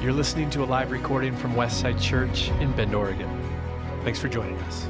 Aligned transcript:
You're 0.00 0.14
listening 0.14 0.48
to 0.50 0.62
a 0.62 0.64
live 0.64 0.92
recording 0.92 1.36
from 1.36 1.52
Westside 1.52 2.00
Church 2.00 2.48
in 2.52 2.72
Bend, 2.72 2.94
Oregon. 2.94 3.28
Thanks 4.02 4.18
for 4.18 4.28
joining 4.28 4.56
us. 4.60 4.88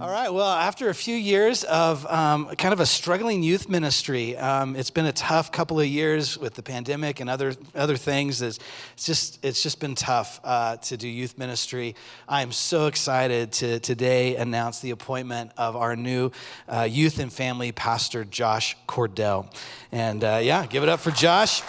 All 0.00 0.10
right. 0.10 0.28
Well, 0.28 0.48
after 0.48 0.88
a 0.88 0.94
few 0.94 1.14
years 1.14 1.62
of 1.62 2.04
um, 2.06 2.48
kind 2.56 2.72
of 2.72 2.80
a 2.80 2.86
struggling 2.86 3.44
youth 3.44 3.68
ministry, 3.68 4.36
um, 4.36 4.74
it's 4.74 4.90
been 4.90 5.06
a 5.06 5.12
tough 5.12 5.52
couple 5.52 5.78
of 5.78 5.86
years 5.86 6.36
with 6.36 6.54
the 6.54 6.64
pandemic 6.64 7.20
and 7.20 7.30
other 7.30 7.54
other 7.76 7.96
things. 7.96 8.42
It's, 8.42 8.58
just 8.96 9.38
it's 9.44 9.62
just 9.62 9.78
been 9.78 9.94
tough 9.94 10.40
uh, 10.42 10.78
to 10.78 10.96
do 10.96 11.06
youth 11.06 11.38
ministry. 11.38 11.94
I 12.28 12.42
am 12.42 12.50
so 12.50 12.88
excited 12.88 13.52
to 13.52 13.78
today 13.78 14.34
announce 14.34 14.80
the 14.80 14.90
appointment 14.90 15.52
of 15.56 15.76
our 15.76 15.94
new 15.94 16.32
uh, 16.68 16.88
youth 16.90 17.20
and 17.20 17.32
family 17.32 17.70
pastor, 17.70 18.24
Josh 18.24 18.76
Cordell. 18.88 19.54
And 19.92 20.24
uh, 20.24 20.40
yeah, 20.42 20.66
give 20.66 20.82
it 20.82 20.88
up 20.88 20.98
for 20.98 21.12
Josh. 21.12 21.62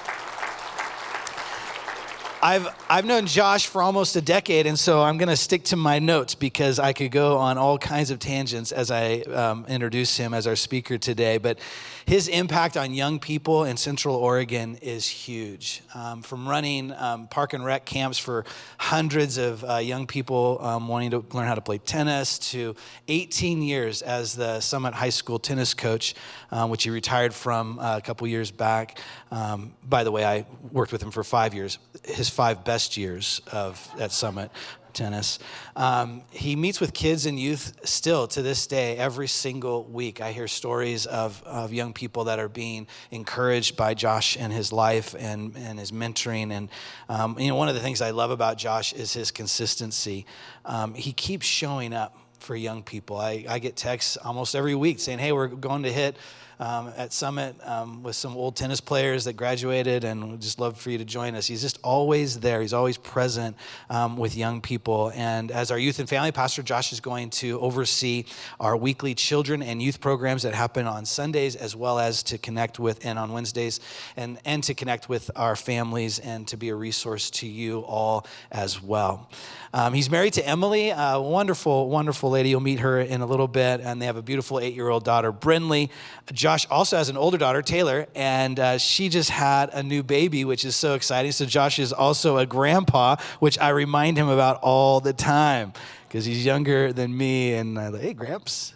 I've, 2.41 2.69
I've 2.89 3.03
known 3.03 3.25
Josh 3.25 3.67
for 3.67 3.81
almost 3.81 4.15
a 4.15 4.21
decade, 4.21 4.65
and 4.65 4.79
so 4.79 5.01
I'm 5.01 5.17
going 5.17 5.27
to 5.27 5.35
stick 5.35 5.65
to 5.65 5.75
my 5.75 5.99
notes 5.99 6.35
because 6.35 6.79
I 6.79 6.93
could 6.93 7.11
go 7.11 7.37
on 7.37 7.57
all 7.57 7.77
kinds 7.77 8.11
of 8.11 8.19
tangents 8.19 8.71
as 8.71 8.91
I 8.91 9.19
um, 9.23 9.65
introduce 9.67 10.15
him 10.15 10.33
as 10.33 10.47
our 10.47 10.55
speaker 10.55 10.97
today. 10.97 11.37
But 11.37 11.59
his 12.05 12.29
impact 12.29 12.77
on 12.77 12.93
young 12.93 13.19
people 13.19 13.65
in 13.65 13.75
Central 13.75 14.15
Oregon 14.15 14.77
is 14.77 15.05
huge. 15.05 15.81
Um, 15.93 16.21
from 16.21 16.47
running 16.47 16.93
um, 16.93 17.27
park 17.27 17.51
and 17.51 17.65
rec 17.65 17.85
camps 17.85 18.17
for 18.17 18.45
hundreds 18.77 19.37
of 19.37 19.65
uh, 19.65 19.77
young 19.77 20.07
people 20.07 20.59
um, 20.61 20.87
wanting 20.87 21.11
to 21.11 21.25
learn 21.33 21.45
how 21.45 21.55
to 21.55 21.61
play 21.61 21.77
tennis 21.77 22.39
to 22.39 22.73
18 23.09 23.61
years 23.61 24.01
as 24.01 24.33
the 24.33 24.61
Summit 24.61 24.93
High 24.93 25.09
School 25.09 25.39
tennis 25.39 25.73
coach, 25.73 26.15
um, 26.51 26.69
which 26.69 26.83
he 26.83 26.89
retired 26.89 27.33
from 27.33 27.79
uh, 27.79 27.97
a 27.97 28.01
couple 28.01 28.25
years 28.27 28.49
back. 28.49 28.97
Um, 29.29 29.73
by 29.83 30.05
the 30.05 30.11
way, 30.11 30.23
I 30.23 30.45
worked 30.71 30.93
with 30.93 31.03
him 31.03 31.11
for 31.11 31.25
five 31.25 31.53
years. 31.53 31.79
His 32.05 32.28
five 32.29 32.63
best 32.63 32.97
years 32.97 33.41
of 33.51 33.87
at 33.99 34.11
Summit 34.11 34.51
tennis. 34.93 35.39
Um, 35.75 36.23
he 36.31 36.55
meets 36.55 36.79
with 36.81 36.93
kids 36.93 37.25
and 37.25 37.39
youth 37.39 37.79
still 37.83 38.27
to 38.27 38.41
this 38.41 38.67
day, 38.67 38.97
every 38.97 39.27
single 39.27 39.83
week. 39.85 40.21
I 40.21 40.31
hear 40.31 40.47
stories 40.47 41.05
of, 41.05 41.41
of 41.45 41.73
young 41.73 41.93
people 41.93 42.25
that 42.25 42.39
are 42.39 42.49
being 42.49 42.87
encouraged 43.11 43.77
by 43.77 43.93
Josh 43.93 44.37
and 44.37 44.51
his 44.51 44.71
life 44.71 45.15
and, 45.17 45.55
and 45.57 45.79
his 45.79 45.91
mentoring. 45.91 46.51
And, 46.51 46.69
um, 47.07 47.37
you 47.39 47.47
know, 47.47 47.55
one 47.55 47.69
of 47.69 47.75
the 47.75 47.81
things 47.81 48.01
I 48.01 48.11
love 48.11 48.31
about 48.31 48.57
Josh 48.57 48.93
is 48.93 49.13
his 49.13 49.31
consistency. 49.31 50.25
Um, 50.65 50.93
he 50.93 51.13
keeps 51.13 51.45
showing 51.45 51.93
up 51.93 52.17
for 52.39 52.55
young 52.55 52.83
people. 52.83 53.17
I, 53.17 53.45
I 53.47 53.59
get 53.59 53.75
texts 53.75 54.17
almost 54.17 54.55
every 54.55 54.75
week 54.75 54.99
saying, 54.99 55.19
hey, 55.19 55.31
we're 55.31 55.47
going 55.47 55.83
to 55.83 55.91
hit 55.91 56.17
um, 56.59 56.91
at 56.97 57.13
Summit 57.13 57.55
um, 57.63 58.03
with 58.03 58.15
some 58.15 58.35
old 58.35 58.55
tennis 58.55 58.81
players 58.81 59.23
that 59.25 59.33
graduated, 59.33 60.03
and 60.03 60.31
we'd 60.31 60.41
just 60.41 60.59
love 60.59 60.77
for 60.77 60.89
you 60.89 60.97
to 60.97 61.05
join 61.05 61.35
us. 61.35 61.47
He's 61.47 61.61
just 61.61 61.79
always 61.83 62.39
there. 62.39 62.61
He's 62.61 62.73
always 62.73 62.97
present 62.97 63.55
um, 63.89 64.17
with 64.17 64.35
young 64.35 64.61
people. 64.61 65.11
And 65.15 65.51
as 65.51 65.71
our 65.71 65.77
youth 65.77 65.99
and 65.99 66.09
family 66.09 66.31
pastor, 66.31 66.63
Josh 66.63 66.91
is 66.91 66.99
going 66.99 67.29
to 67.31 67.59
oversee 67.59 68.25
our 68.59 68.75
weekly 68.75 69.15
children 69.15 69.61
and 69.61 69.81
youth 69.81 70.01
programs 70.01 70.43
that 70.43 70.53
happen 70.53 70.87
on 70.87 71.05
Sundays, 71.05 71.55
as 71.55 71.75
well 71.75 71.99
as 71.99 72.23
to 72.23 72.37
connect 72.37 72.79
with 72.79 73.05
and 73.05 73.17
on 73.17 73.31
Wednesdays, 73.31 73.79
and 74.17 74.39
and 74.43 74.63
to 74.63 74.73
connect 74.73 75.07
with 75.07 75.31
our 75.35 75.55
families 75.55 76.19
and 76.19 76.47
to 76.47 76.57
be 76.57 76.69
a 76.69 76.75
resource 76.75 77.29
to 77.29 77.47
you 77.47 77.79
all 77.81 78.25
as 78.51 78.81
well. 78.81 79.29
Um, 79.73 79.93
he's 79.93 80.09
married 80.09 80.33
to 80.33 80.47
Emily, 80.47 80.89
a 80.89 81.21
wonderful, 81.21 81.89
wonderful 81.89 82.31
lady. 82.31 82.49
You'll 82.49 82.59
meet 82.59 82.79
her 82.79 82.99
in 82.99 83.21
a 83.21 83.25
little 83.25 83.47
bit, 83.47 83.81
and 83.81 84.01
they 84.01 84.07
have 84.07 84.17
a 84.17 84.23
beautiful 84.23 84.59
eight-year-old 84.59 85.03
daughter, 85.03 85.31
Brinley. 85.31 85.89
Josh 86.33 86.48
also 86.69 86.97
has 86.97 87.09
an 87.09 87.17
older 87.17 87.37
daughter, 87.37 87.61
Taylor, 87.61 88.07
and 88.15 88.59
uh, 88.59 88.77
she 88.77 89.09
just 89.09 89.29
had 89.29 89.69
a 89.73 89.83
new 89.83 90.03
baby, 90.03 90.45
which 90.45 90.65
is 90.65 90.75
so 90.75 90.93
exciting. 90.93 91.31
So 91.31 91.45
Josh 91.45 91.79
is 91.79 91.93
also 91.93 92.37
a 92.37 92.45
grandpa, 92.45 93.17
which 93.39 93.59
I 93.59 93.69
remind 93.69 94.17
him 94.17 94.29
about 94.29 94.59
all 94.61 94.99
the 94.99 95.13
time 95.13 95.73
because 96.07 96.25
he's 96.25 96.45
younger 96.45 96.91
than 96.91 97.15
me, 97.15 97.53
and 97.53 97.77
I 97.77 97.89
like, 97.89 98.01
hey, 98.01 98.13
Gramps. 98.13 98.73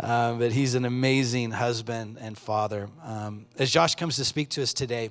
Um, 0.00 0.38
but 0.38 0.52
he's 0.52 0.74
an 0.74 0.84
amazing 0.84 1.50
husband 1.50 2.18
and 2.20 2.36
father. 2.36 2.88
Um, 3.04 3.46
as 3.58 3.70
Josh 3.70 3.94
comes 3.94 4.16
to 4.16 4.24
speak 4.24 4.48
to 4.50 4.62
us 4.62 4.72
today, 4.72 5.10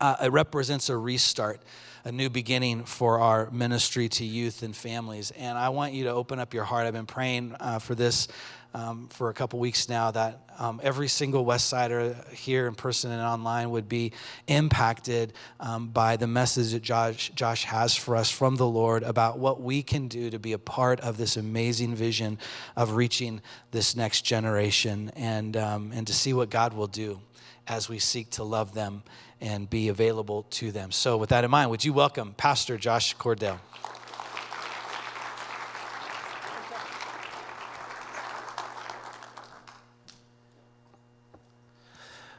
uh, 0.00 0.16
it 0.22 0.32
represents 0.32 0.88
a 0.88 0.96
restart 0.96 1.60
a 2.04 2.10
new 2.10 2.28
beginning 2.28 2.84
for 2.84 3.20
our 3.20 3.48
ministry 3.50 4.08
to 4.08 4.24
youth 4.24 4.62
and 4.62 4.74
families. 4.74 5.30
And 5.32 5.56
I 5.56 5.68
want 5.68 5.92
you 5.92 6.04
to 6.04 6.10
open 6.10 6.40
up 6.40 6.52
your 6.52 6.64
heart. 6.64 6.86
I've 6.86 6.94
been 6.94 7.06
praying 7.06 7.54
uh, 7.60 7.78
for 7.78 7.94
this 7.94 8.26
um, 8.74 9.08
for 9.08 9.28
a 9.28 9.34
couple 9.34 9.58
weeks 9.58 9.88
now 9.88 10.10
that 10.10 10.40
um, 10.58 10.80
every 10.82 11.08
single 11.08 11.44
West 11.44 11.68
Sider 11.68 12.16
here 12.30 12.66
in 12.66 12.74
person 12.74 13.10
and 13.10 13.20
online 13.20 13.70
would 13.70 13.88
be 13.88 14.12
impacted 14.46 15.32
um, 15.60 15.88
by 15.88 16.16
the 16.16 16.26
message 16.26 16.72
that 16.72 16.82
Josh, 16.82 17.30
Josh 17.34 17.64
has 17.64 17.96
for 17.96 18.16
us 18.16 18.30
from 18.30 18.56
the 18.56 18.66
Lord 18.66 19.02
about 19.02 19.38
what 19.38 19.60
we 19.60 19.82
can 19.82 20.08
do 20.08 20.30
to 20.30 20.38
be 20.38 20.52
a 20.52 20.58
part 20.58 21.00
of 21.00 21.16
this 21.16 21.36
amazing 21.36 21.94
vision 21.94 22.38
of 22.76 22.92
reaching 22.92 23.40
this 23.70 23.96
next 23.96 24.22
generation 24.22 25.10
and, 25.16 25.56
um, 25.56 25.92
and 25.94 26.06
to 26.06 26.12
see 26.12 26.32
what 26.32 26.50
God 26.50 26.74
will 26.74 26.86
do 26.86 27.20
as 27.66 27.88
we 27.88 27.98
seek 27.98 28.30
to 28.30 28.44
love 28.44 28.74
them 28.74 29.02
and 29.40 29.68
be 29.68 29.88
available 29.88 30.44
to 30.44 30.70
them. 30.70 30.92
So, 30.92 31.16
with 31.16 31.30
that 31.30 31.44
in 31.44 31.50
mind, 31.50 31.70
would 31.70 31.84
you 31.84 31.92
welcome 31.92 32.34
Pastor 32.36 32.76
Josh 32.76 33.16
Cordell? 33.16 33.58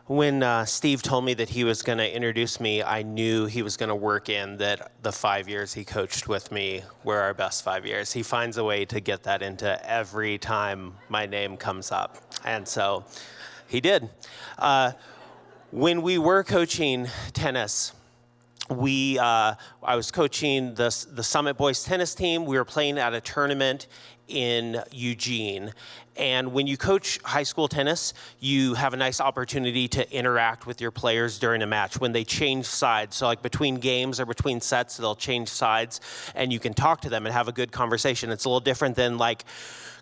When 0.08 0.44
uh, 0.44 0.66
Steve 0.66 1.02
told 1.02 1.24
me 1.24 1.34
that 1.36 1.48
he 1.48 1.64
was 1.64 1.82
going 1.82 1.98
to 1.98 2.14
introduce 2.14 2.60
me, 2.60 2.84
I 2.84 3.04
knew 3.04 3.46
he 3.46 3.62
was 3.62 3.78
going 3.78 3.88
to 3.88 3.96
work 3.96 4.28
in 4.28 4.58
that 4.58 4.92
the 5.02 5.14
five 5.14 5.48
years 5.48 5.74
he 5.74 5.86
coached 5.86 6.28
with 6.28 6.52
me 6.52 6.84
were 7.06 7.20
our 7.22 7.34
best 7.34 7.64
five 7.64 7.86
years. 7.86 8.12
He 8.12 8.22
finds 8.22 8.58
a 8.58 8.66
way 8.66 8.84
to 8.84 9.00
get 9.00 9.24
that 9.24 9.42
into 9.42 9.90
every 9.90 10.38
time 10.38 10.96
my 11.08 11.26
name 11.26 11.56
comes 11.56 11.90
up. 11.90 12.18
And 12.44 12.68
so 12.68 13.06
he 13.70 13.80
did. 13.80 14.10
Uh, 14.60 14.92
when 15.72 16.02
we 16.02 16.18
were 16.18 16.44
coaching 16.44 17.08
tennis, 17.32 17.94
we 18.70 19.18
uh, 19.20 19.56
I 19.82 19.96
was 19.96 20.12
coaching 20.12 20.74
the 20.74 21.06
the 21.12 21.24
Summit 21.24 21.58
Boys 21.58 21.84
tennis 21.84 22.14
team. 22.14 22.46
We 22.46 22.58
were 22.58 22.66
playing 22.66 22.98
at 22.98 23.14
a 23.14 23.22
tournament 23.22 23.88
in 24.28 24.82
Eugene. 24.92 25.74
And 26.16 26.54
when 26.54 26.68
you 26.68 26.78
coach 26.78 27.20
high 27.24 27.44
school 27.44 27.68
tennis, 27.68 28.14
you 28.40 28.76
have 28.76 28.94
a 28.94 28.98
nice 28.98 29.20
opportunity 29.20 29.88
to 29.90 30.12
interact 30.12 30.68
with 30.68 30.80
your 30.80 30.92
players 30.92 31.40
during 31.40 31.62
a 31.62 31.68
match 31.68 32.00
when 32.00 32.12
they 32.12 32.24
change 32.24 32.66
sides. 32.66 33.16
So, 33.16 33.26
like 33.26 33.42
between 33.42 33.76
games 33.76 34.20
or 34.20 34.26
between 34.26 34.62
sets, 34.62 34.98
they'll 34.98 35.16
change 35.16 35.50
sides, 35.50 36.02
and 36.36 36.54
you 36.54 36.60
can 36.60 36.74
talk 36.74 37.02
to 37.02 37.10
them 37.10 37.26
and 37.26 37.34
have 37.34 37.48
a 37.48 37.52
good 37.52 37.72
conversation. 37.72 38.30
It's 38.30 38.46
a 38.46 38.50
little 38.50 38.60
different 38.60 38.96
than 38.96 39.18
like 39.18 39.44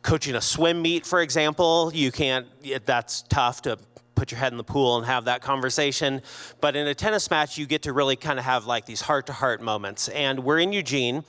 coaching 0.02 0.36
a 0.36 0.42
swim 0.42 0.82
meet, 0.82 1.06
for 1.06 1.22
example. 1.22 1.92
You 1.94 2.12
can't, 2.12 2.48
that's 2.86 3.22
tough 3.24 3.62
to 3.64 3.78
put 4.22 4.30
your 4.30 4.38
head 4.38 4.52
in 4.52 4.58
the 4.60 4.64
pool 4.64 4.98
and 4.98 5.08
have 5.08 5.26
that 5.26 5.42
conversation. 5.42 6.22
But 6.60 6.76
in 6.76 6.86
a 6.86 6.94
tennis 6.94 7.32
match, 7.32 7.58
you 7.58 7.66
get 7.66 7.82
to 7.82 7.92
really 7.92 8.16
kind 8.16 8.38
of 8.38 8.46
have 8.46 8.68
like 8.68 8.86
these 8.86 9.02
heart 9.02 9.26
to 9.26 9.34
heart 9.34 9.64
moments. 9.64 10.10
And 10.10 10.44
we're 10.44 10.60
in 10.60 10.72
Eugene, 10.72 11.24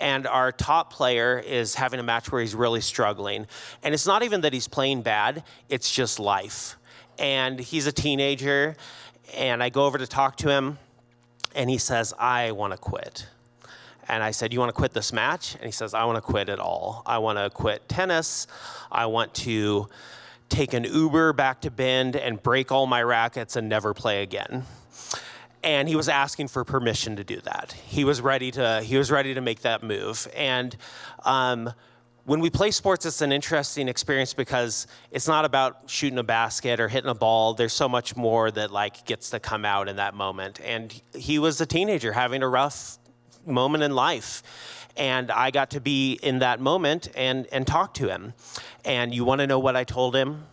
and 0.00 0.26
our 0.26 0.50
top 0.50 0.90
player 0.90 1.38
is 1.46 1.74
having 1.74 2.00
a 2.00 2.02
match 2.02 2.32
where 2.32 2.40
he's 2.40 2.54
really 2.54 2.80
struggling. 2.80 3.46
And 3.82 3.92
it's 3.92 4.06
not 4.06 4.22
even 4.22 4.40
that 4.40 4.54
he's 4.54 4.66
playing 4.66 5.02
bad, 5.02 5.44
it's 5.68 5.94
just 5.94 6.18
life. 6.18 6.78
And 7.18 7.60
he's 7.60 7.86
a 7.86 7.92
teenager, 7.92 8.76
and 9.36 9.62
I 9.62 9.68
go 9.68 9.84
over 9.84 9.98
to 9.98 10.06
talk 10.06 10.38
to 10.38 10.48
him, 10.48 10.78
and 11.54 11.68
he 11.68 11.76
says, 11.76 12.14
I 12.18 12.52
want 12.52 12.72
to 12.72 12.78
quit. 12.78 13.26
And 14.08 14.22
I 14.22 14.30
said, 14.30 14.54
You 14.54 14.58
want 14.58 14.70
to 14.70 14.74
quit 14.74 14.94
this 14.94 15.12
match? 15.12 15.54
And 15.56 15.64
he 15.64 15.72
says, 15.72 15.92
I 15.92 16.06
want 16.06 16.16
to 16.16 16.22
quit 16.22 16.48
it 16.48 16.60
all. 16.60 17.02
I 17.04 17.18
want 17.18 17.36
to 17.36 17.50
quit 17.50 17.86
tennis. 17.90 18.46
I 18.90 19.04
want 19.04 19.34
to 19.34 19.90
take 20.48 20.72
an 20.72 20.84
Uber 20.84 21.32
back 21.32 21.60
to 21.62 21.70
Bend 21.70 22.16
and 22.16 22.42
break 22.42 22.72
all 22.72 22.86
my 22.86 23.02
rackets 23.02 23.56
and 23.56 23.68
never 23.68 23.94
play 23.94 24.22
again. 24.22 24.64
And 25.62 25.88
he 25.88 25.96
was 25.96 26.08
asking 26.08 26.48
for 26.48 26.64
permission 26.64 27.16
to 27.16 27.24
do 27.24 27.40
that. 27.40 27.72
He 27.72 28.04
was 28.04 28.20
ready 28.20 28.50
to. 28.52 28.80
He 28.82 28.96
was 28.96 29.10
ready 29.10 29.34
to 29.34 29.40
make 29.40 29.62
that 29.62 29.82
move. 29.82 30.28
And 30.34 30.76
um, 31.24 31.72
when 32.24 32.40
we 32.40 32.50
play 32.50 32.70
sports, 32.70 33.06
it's 33.06 33.22
an 33.22 33.32
interesting 33.32 33.88
experience 33.88 34.34
because 34.34 34.86
it's 35.10 35.26
not 35.26 35.44
about 35.44 35.78
shooting 35.86 36.18
a 36.18 36.22
basket 36.22 36.78
or 36.78 36.86
hitting 36.86 37.10
a 37.10 37.14
ball. 37.14 37.54
There's 37.54 37.72
so 37.72 37.88
much 37.88 38.16
more 38.16 38.50
that 38.50 38.70
like 38.70 39.04
gets 39.04 39.30
to 39.30 39.40
come 39.40 39.64
out 39.64 39.88
in 39.88 39.96
that 39.96 40.14
moment. 40.14 40.60
And 40.62 40.92
he 41.14 41.38
was 41.38 41.60
a 41.60 41.66
teenager 41.66 42.12
having 42.12 42.42
a 42.42 42.48
rough 42.48 42.98
moment 43.48 43.82
in 43.84 43.94
life 43.94 44.42
and 44.98 45.30
I 45.30 45.50
got 45.50 45.70
to 45.70 45.80
be 45.80 46.18
in 46.22 46.40
that 46.40 46.60
moment 46.60 47.08
and, 47.14 47.46
and 47.52 47.66
talk 47.66 47.94
to 47.94 48.08
him. 48.08 48.34
And 48.84 49.14
you 49.14 49.24
want 49.24 49.40
to 49.40 49.46
know 49.46 49.58
what 49.58 49.76
I 49.76 49.84
told 49.84 50.14
him? 50.14 50.44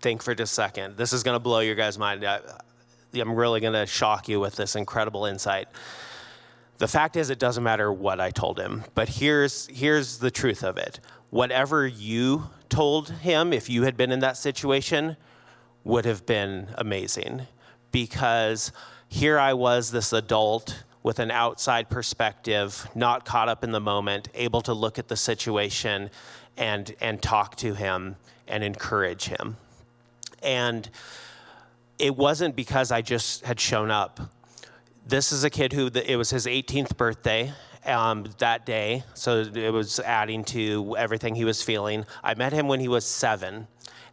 Think 0.00 0.22
for 0.22 0.34
just 0.34 0.52
a 0.52 0.54
second. 0.54 0.96
This 0.96 1.12
is 1.12 1.22
going 1.22 1.36
to 1.36 1.40
blow 1.40 1.60
your 1.60 1.76
guys' 1.76 1.96
mind. 1.96 2.24
I, 2.24 2.40
I'm 3.14 3.34
really 3.34 3.60
going 3.60 3.74
to 3.74 3.86
shock 3.86 4.28
you 4.28 4.40
with 4.40 4.56
this 4.56 4.74
incredible 4.74 5.24
insight. 5.24 5.68
The 6.78 6.88
fact 6.88 7.16
is, 7.16 7.30
it 7.30 7.38
doesn't 7.38 7.64
matter 7.64 7.92
what 7.92 8.20
I 8.20 8.30
told 8.30 8.58
him, 8.58 8.84
but 8.94 9.08
here's, 9.08 9.66
here's 9.68 10.18
the 10.18 10.30
truth 10.30 10.62
of 10.62 10.76
it. 10.76 11.00
Whatever 11.30 11.86
you 11.86 12.50
told 12.68 13.10
him, 13.10 13.52
if 13.52 13.68
you 13.68 13.82
had 13.82 13.96
been 13.96 14.12
in 14.12 14.20
that 14.20 14.36
situation, 14.36 15.16
would 15.84 16.04
have 16.04 16.26
been 16.26 16.68
amazing. 16.76 17.46
Because 17.90 18.70
here 19.08 19.38
I 19.38 19.54
was, 19.54 19.90
this 19.90 20.12
adult 20.12 20.84
with 21.08 21.20
an 21.20 21.30
outside 21.30 21.88
perspective, 21.88 22.86
not 22.94 23.24
caught 23.24 23.48
up 23.48 23.64
in 23.64 23.72
the 23.72 23.80
moment, 23.80 24.28
able 24.34 24.60
to 24.60 24.74
look 24.74 24.98
at 24.98 25.08
the 25.08 25.16
situation 25.16 26.10
and, 26.58 26.94
and 27.00 27.22
talk 27.22 27.56
to 27.56 27.72
him 27.72 28.14
and 28.46 28.62
encourage 28.62 29.24
him. 29.24 29.56
And 30.42 30.86
it 31.98 32.14
wasn't 32.14 32.54
because 32.54 32.92
I 32.92 33.00
just 33.00 33.46
had 33.46 33.58
shown 33.58 33.90
up. 33.90 34.20
This 35.06 35.32
is 35.32 35.44
a 35.44 35.48
kid 35.48 35.72
who, 35.72 35.86
it 35.86 36.16
was 36.16 36.28
his 36.28 36.44
18th 36.44 36.94
birthday 36.98 37.54
um, 37.86 38.26
that 38.36 38.66
day, 38.66 39.02
so 39.14 39.38
it 39.40 39.72
was 39.72 40.00
adding 40.00 40.44
to 40.44 40.94
everything 40.98 41.34
he 41.34 41.46
was 41.46 41.62
feeling. 41.62 42.04
I 42.22 42.34
met 42.34 42.52
him 42.52 42.68
when 42.68 42.80
he 42.80 42.88
was 42.88 43.06
seven, 43.06 43.66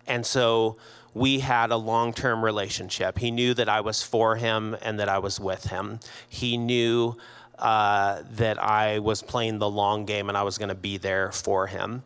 and 0.07 0.25
so 0.25 0.77
we 1.15 1.39
had 1.39 1.71
a 1.71 1.77
long 1.77 2.13
term 2.13 2.43
relationship. 2.43 3.17
He 3.17 3.31
knew 3.31 3.55
that 3.55 3.69
I 3.69 3.81
was 3.81 4.03
for 4.03 4.35
him 4.35 4.77
and 4.81 4.99
that 4.99 5.09
I 5.09 5.17
was 5.17 5.39
with 5.39 5.63
him. 5.63 5.99
He 6.29 6.57
knew 6.57 7.15
uh, 7.57 8.21
that 8.33 8.61
I 8.61 8.99
was 8.99 9.23
playing 9.23 9.59
the 9.59 9.69
long 9.69 10.05
game 10.05 10.27
and 10.27 10.37
I 10.37 10.43
was 10.43 10.57
going 10.57 10.69
to 10.69 10.75
be 10.75 10.97
there 10.97 11.31
for 11.31 11.67
him. 11.67 12.03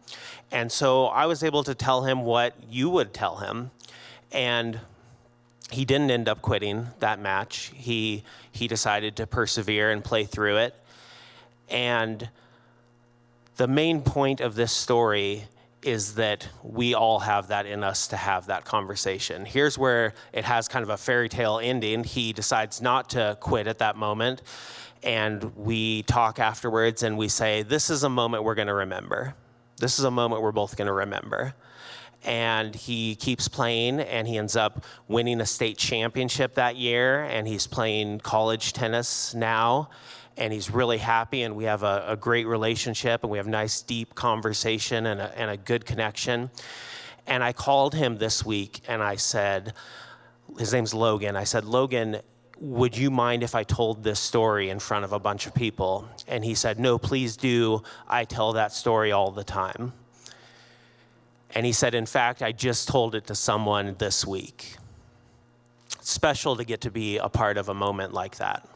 And 0.51 0.71
so 0.71 1.07
I 1.07 1.25
was 1.25 1.43
able 1.43 1.63
to 1.63 1.73
tell 1.73 2.03
him 2.03 2.21
what 2.21 2.53
you 2.69 2.89
would 2.91 3.11
tell 3.13 3.37
him. 3.37 3.71
And 4.31 4.79
he 5.71 5.85
didn't 5.85 6.11
end 6.11 6.29
up 6.29 6.43
quitting 6.43 6.87
that 6.99 7.19
match. 7.19 7.71
He, 7.75 8.23
he 8.51 8.67
decided 8.67 9.15
to 9.17 9.25
persevere 9.25 9.89
and 9.89 10.03
play 10.03 10.23
through 10.25 10.57
it. 10.57 10.75
And 11.67 12.29
the 13.57 13.67
main 13.67 14.01
point 14.01 14.39
of 14.39 14.53
this 14.53 14.71
story 14.71 15.45
is 15.81 16.15
that 16.15 16.47
we 16.63 16.93
all 16.93 17.19
have 17.19 17.47
that 17.47 17.65
in 17.65 17.83
us 17.83 18.07
to 18.07 18.17
have 18.17 18.47
that 18.47 18.65
conversation. 18.65 19.45
Here's 19.45 19.77
where 19.77 20.13
it 20.33 20.43
has 20.43 20.67
kind 20.67 20.83
of 20.83 20.89
a 20.89 20.97
fairy 20.97 21.29
tale 21.29 21.59
ending. 21.61 22.03
He 22.03 22.33
decides 22.33 22.81
not 22.81 23.11
to 23.11 23.37
quit 23.39 23.67
at 23.67 23.79
that 23.79 23.95
moment. 23.95 24.41
And 25.01 25.55
we 25.55 26.03
talk 26.03 26.39
afterwards 26.39 27.03
and 27.03 27.17
we 27.17 27.29
say, 27.29 27.63
This 27.63 27.89
is 27.89 28.03
a 28.03 28.09
moment 28.09 28.43
we're 28.43 28.55
going 28.55 28.67
to 28.67 28.73
remember. 28.73 29.35
This 29.77 29.97
is 29.97 30.05
a 30.05 30.11
moment 30.11 30.41
we're 30.41 30.51
both 30.51 30.75
going 30.75 30.87
to 30.87 30.93
remember. 30.93 31.53
And 32.23 32.75
he 32.75 33.15
keeps 33.15 33.47
playing 33.47 34.01
and 34.01 34.27
he 34.27 34.37
ends 34.37 34.55
up 34.55 34.83
winning 35.07 35.39
a 35.39 35.45
state 35.45 35.77
championship 35.77 36.55
that 36.55 36.75
year. 36.75 37.23
And 37.23 37.47
he's 37.47 37.65
playing 37.65 38.19
college 38.19 38.73
tennis 38.73 39.33
now 39.33 39.89
and 40.39 40.53
he's 40.53 40.71
really 40.71 40.97
happy 40.97 41.43
and 41.43 41.55
we 41.55 41.65
have 41.65 41.83
a, 41.83 42.05
a 42.07 42.15
great 42.15 42.47
relationship 42.47 43.23
and 43.23 43.31
we 43.31 43.37
have 43.37 43.47
nice 43.47 43.81
deep 43.81 44.15
conversation 44.15 45.05
and 45.05 45.19
a, 45.19 45.37
and 45.37 45.51
a 45.51 45.57
good 45.57 45.85
connection. 45.85 46.49
And 47.27 47.43
i 47.43 47.53
called 47.53 47.93
him 47.93 48.17
this 48.17 48.43
week 48.43 48.81
and 48.87 49.03
i 49.03 49.15
said 49.15 49.73
his 50.57 50.73
name's 50.73 50.95
logan 50.95 51.35
i 51.35 51.43
said 51.43 51.63
logan 51.63 52.19
would 52.57 52.97
you 52.97 53.11
mind 53.11 53.43
if 53.43 53.53
i 53.53 53.63
told 53.63 54.03
this 54.03 54.19
story 54.19 54.69
in 54.69 54.79
front 54.79 55.05
of 55.05 55.13
a 55.13 55.19
bunch 55.19 55.45
of 55.45 55.53
people? 55.53 56.09
And 56.27 56.43
he 56.43 56.55
said 56.55 56.79
no 56.79 56.97
please 56.97 57.37
do. 57.37 57.83
I 58.07 58.25
tell 58.25 58.53
that 58.53 58.73
story 58.73 59.11
all 59.11 59.31
the 59.31 59.43
time 59.43 59.93
and 61.55 61.65
he 61.65 61.71
said 61.71 61.95
in 61.95 62.05
fact 62.05 62.41
i 62.41 62.51
just 62.51 62.87
told 62.87 63.15
it 63.15 63.27
to 63.27 63.35
someone 63.35 63.95
this 63.97 64.25
week. 64.25 64.75
Special 66.01 66.55
to 66.55 66.63
get 66.63 66.81
to 66.81 66.91
be 66.91 67.17
a 67.17 67.29
part 67.29 67.57
of 67.57 67.69
a 67.69 67.73
moment 67.73 68.13
like 68.13 68.37
that 68.37 68.67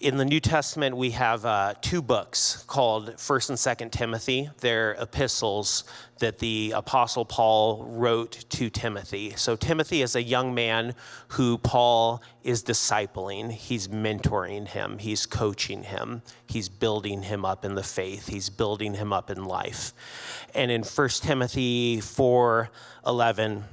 in 0.00 0.16
the 0.16 0.24
New 0.24 0.40
Testament, 0.40 0.96
we 0.96 1.10
have 1.10 1.44
uh, 1.44 1.74
two 1.82 2.00
books 2.00 2.64
called 2.66 3.20
First 3.20 3.50
and 3.50 3.58
Second 3.58 3.92
Timothy. 3.92 4.48
They're 4.60 4.92
epistles 4.92 5.84
that 6.20 6.38
the 6.38 6.72
Apostle 6.74 7.26
Paul 7.26 7.84
wrote 7.84 8.46
to 8.48 8.70
Timothy. 8.70 9.34
So 9.36 9.56
Timothy 9.56 10.00
is 10.00 10.16
a 10.16 10.22
young 10.22 10.54
man 10.54 10.94
who 11.28 11.58
Paul 11.58 12.22
is 12.42 12.64
discipling. 12.64 13.52
He's 13.52 13.88
mentoring 13.88 14.68
him. 14.68 14.96
He's 14.98 15.26
coaching 15.26 15.82
him. 15.82 16.22
He's 16.46 16.70
building 16.70 17.22
him 17.24 17.44
up 17.44 17.66
in 17.66 17.74
the 17.74 17.82
faith. 17.82 18.28
He's 18.28 18.48
building 18.48 18.94
him 18.94 19.12
up 19.12 19.28
in 19.28 19.44
life. 19.44 19.92
And 20.54 20.70
in 20.70 20.82
First 20.82 21.24
Timothy 21.24 22.00
four 22.00 22.70
eleven, 23.06 23.64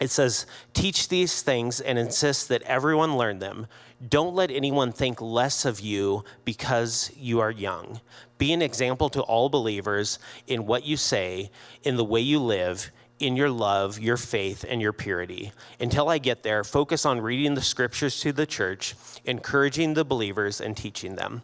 it 0.00 0.10
says, 0.10 0.46
"Teach 0.72 1.08
these 1.08 1.42
things 1.42 1.80
and 1.80 1.98
insist 1.98 2.48
that 2.48 2.62
everyone 2.62 3.18
learn 3.18 3.40
them." 3.40 3.66
Don't 4.06 4.34
let 4.34 4.52
anyone 4.52 4.92
think 4.92 5.20
less 5.20 5.64
of 5.64 5.80
you 5.80 6.24
because 6.44 7.10
you 7.16 7.40
are 7.40 7.50
young. 7.50 8.00
Be 8.38 8.52
an 8.52 8.62
example 8.62 9.08
to 9.10 9.22
all 9.22 9.48
believers 9.48 10.20
in 10.46 10.66
what 10.66 10.84
you 10.84 10.96
say, 10.96 11.50
in 11.82 11.96
the 11.96 12.04
way 12.04 12.20
you 12.20 12.38
live, 12.38 12.92
in 13.18 13.34
your 13.34 13.50
love, 13.50 13.98
your 13.98 14.16
faith, 14.16 14.64
and 14.68 14.80
your 14.80 14.92
purity. 14.92 15.50
Until 15.80 16.08
I 16.08 16.18
get 16.18 16.44
there, 16.44 16.62
focus 16.62 17.04
on 17.04 17.20
reading 17.20 17.54
the 17.54 17.60
scriptures 17.60 18.20
to 18.20 18.32
the 18.32 18.46
church, 18.46 18.94
encouraging 19.24 19.94
the 19.94 20.04
believers, 20.04 20.60
and 20.60 20.76
teaching 20.76 21.16
them. 21.16 21.42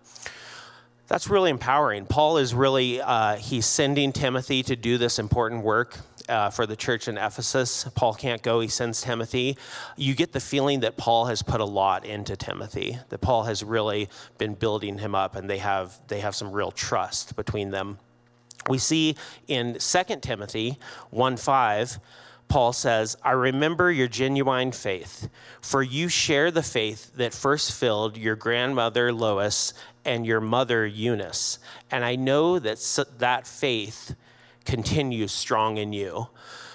That's 1.08 1.28
really 1.28 1.50
empowering. 1.50 2.06
Paul 2.06 2.38
is 2.38 2.54
really, 2.54 3.00
uh, 3.00 3.36
he's 3.36 3.66
sending 3.66 4.12
Timothy 4.12 4.62
to 4.62 4.76
do 4.76 4.96
this 4.96 5.18
important 5.18 5.64
work 5.64 5.98
uh, 6.28 6.50
for 6.50 6.66
the 6.66 6.76
church 6.76 7.08
in 7.08 7.18
Ephesus. 7.18 7.84
Paul 7.94 8.14
can't 8.14 8.42
go, 8.42 8.60
he 8.60 8.68
sends 8.68 9.02
Timothy. 9.02 9.56
You 9.96 10.14
get 10.14 10.32
the 10.32 10.40
feeling 10.40 10.80
that 10.80 10.96
Paul 10.96 11.26
has 11.26 11.42
put 11.42 11.60
a 11.60 11.64
lot 11.64 12.04
into 12.04 12.36
Timothy, 12.36 12.98
that 13.08 13.18
Paul 13.18 13.44
has 13.44 13.62
really 13.62 14.08
been 14.38 14.54
building 14.54 14.98
him 14.98 15.14
up, 15.14 15.36
and 15.36 15.48
they 15.48 15.58
have, 15.58 15.98
they 16.08 16.20
have 16.20 16.34
some 16.34 16.52
real 16.52 16.70
trust 16.70 17.36
between 17.36 17.70
them. 17.70 17.98
We 18.68 18.78
see 18.78 19.16
in 19.46 19.78
2 19.78 20.02
Timothy 20.22 20.78
1 21.10 21.36
5, 21.36 21.98
Paul 22.48 22.72
says, 22.72 23.16
I 23.22 23.32
remember 23.32 23.90
your 23.90 24.08
genuine 24.08 24.72
faith, 24.72 25.28
for 25.60 25.82
you 25.82 26.08
share 26.08 26.50
the 26.50 26.62
faith 26.62 27.14
that 27.16 27.34
first 27.34 27.72
filled 27.72 28.16
your 28.16 28.36
grandmother 28.36 29.12
Lois 29.12 29.74
and 30.04 30.26
your 30.26 30.40
mother 30.40 30.86
Eunice. 30.86 31.58
And 31.90 32.04
I 32.04 32.16
know 32.16 32.58
that 32.58 32.78
that 33.18 33.46
faith 33.46 34.14
continues 34.64 35.32
strong 35.32 35.76
in 35.76 35.92
you. 35.92 36.28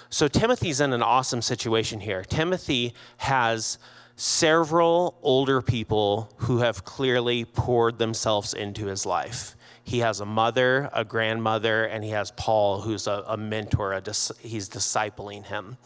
So 0.08 0.26
Timothy's 0.26 0.80
in 0.80 0.92
an 0.92 1.02
awesome 1.02 1.42
situation 1.42 2.00
here. 2.00 2.24
Timothy 2.24 2.94
has 3.18 3.78
several 4.16 5.18
older 5.22 5.62
people 5.62 6.32
who 6.38 6.58
have 6.58 6.84
clearly 6.84 7.44
poured 7.44 7.98
themselves 7.98 8.52
into 8.52 8.86
his 8.86 9.06
life. 9.06 9.56
He 9.82 10.00
has 10.00 10.20
a 10.20 10.26
mother, 10.26 10.90
a 10.92 11.04
grandmother, 11.04 11.84
and 11.84 12.04
he 12.04 12.10
has 12.10 12.30
Paul, 12.32 12.82
who's 12.82 13.06
a, 13.06 13.24
a 13.26 13.36
mentor. 13.36 13.92
A 13.94 14.00
dis- 14.00 14.32
he's 14.40 14.68
discipling 14.68 15.46
him. 15.46 15.78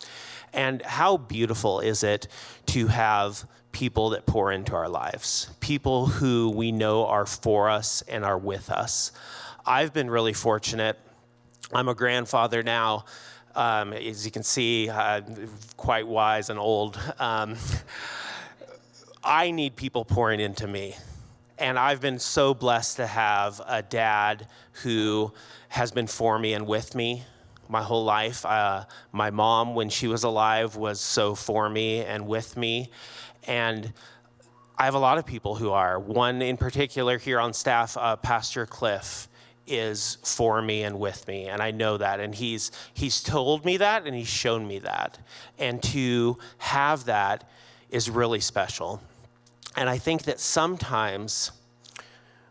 And 0.52 0.82
how 0.82 1.16
beautiful 1.16 1.80
is 1.80 2.02
it 2.02 2.28
to 2.66 2.86
have 2.88 3.46
people 3.74 4.10
that 4.10 4.24
pour 4.24 4.52
into 4.52 4.74
our 4.74 4.88
lives, 4.88 5.50
people 5.60 6.06
who 6.06 6.50
we 6.50 6.72
know 6.72 7.06
are 7.06 7.26
for 7.26 7.68
us 7.68 8.02
and 8.08 8.24
are 8.24 8.38
with 8.38 8.70
us. 8.70 9.12
I've 9.66 9.92
been 9.92 10.08
really 10.08 10.32
fortunate 10.32 10.98
I'm 11.72 11.88
a 11.88 11.94
grandfather 11.94 12.62
now. 12.62 13.04
Um, 13.54 13.92
as 13.92 14.24
you 14.24 14.32
can 14.32 14.42
see, 14.42 14.88
uh, 14.88 15.22
quite 15.76 16.06
wise 16.06 16.50
and 16.50 16.58
old. 16.58 16.98
Um, 17.18 17.56
I 19.24 19.50
need 19.50 19.76
people 19.76 20.04
pouring 20.04 20.40
into 20.40 20.66
me. 20.66 20.96
And 21.58 21.78
I've 21.78 22.00
been 22.00 22.18
so 22.18 22.52
blessed 22.52 22.96
to 22.96 23.06
have 23.06 23.60
a 23.66 23.80
dad 23.80 24.48
who 24.82 25.32
has 25.68 25.92
been 25.92 26.08
for 26.08 26.38
me 26.38 26.52
and 26.52 26.66
with 26.66 26.94
me 26.94 27.22
my 27.68 27.82
whole 27.82 28.04
life. 28.04 28.44
Uh, 28.44 28.84
my 29.12 29.30
mom, 29.30 29.74
when 29.74 29.88
she 29.88 30.08
was 30.08 30.24
alive, 30.24 30.76
was 30.76 31.00
so 31.00 31.34
for 31.34 31.70
me 31.70 32.00
and 32.00 32.26
with 32.26 32.56
me. 32.56 32.90
And 33.44 33.92
I 34.76 34.84
have 34.84 34.94
a 34.94 34.98
lot 34.98 35.18
of 35.18 35.24
people 35.24 35.54
who 35.54 35.70
are. 35.70 35.98
One 35.98 36.42
in 36.42 36.56
particular 36.56 37.18
here 37.18 37.40
on 37.40 37.52
staff, 37.52 37.96
uh, 37.96 38.16
Pastor 38.16 38.66
Cliff 38.66 39.28
is 39.66 40.18
for 40.22 40.60
me 40.60 40.82
and 40.82 40.98
with 40.98 41.26
me 41.26 41.46
and 41.46 41.62
i 41.62 41.70
know 41.70 41.96
that 41.96 42.20
and 42.20 42.34
he's 42.34 42.70
he's 42.92 43.22
told 43.22 43.64
me 43.64 43.76
that 43.78 44.06
and 44.06 44.14
he's 44.14 44.28
shown 44.28 44.66
me 44.66 44.78
that. 44.80 45.18
And 45.58 45.82
to 45.84 46.38
have 46.58 47.06
that 47.06 47.48
is 47.90 48.10
really 48.10 48.40
special. 48.40 49.02
And 49.76 49.88
i 49.88 49.98
think 49.98 50.24
that 50.24 50.40
sometimes 50.40 51.52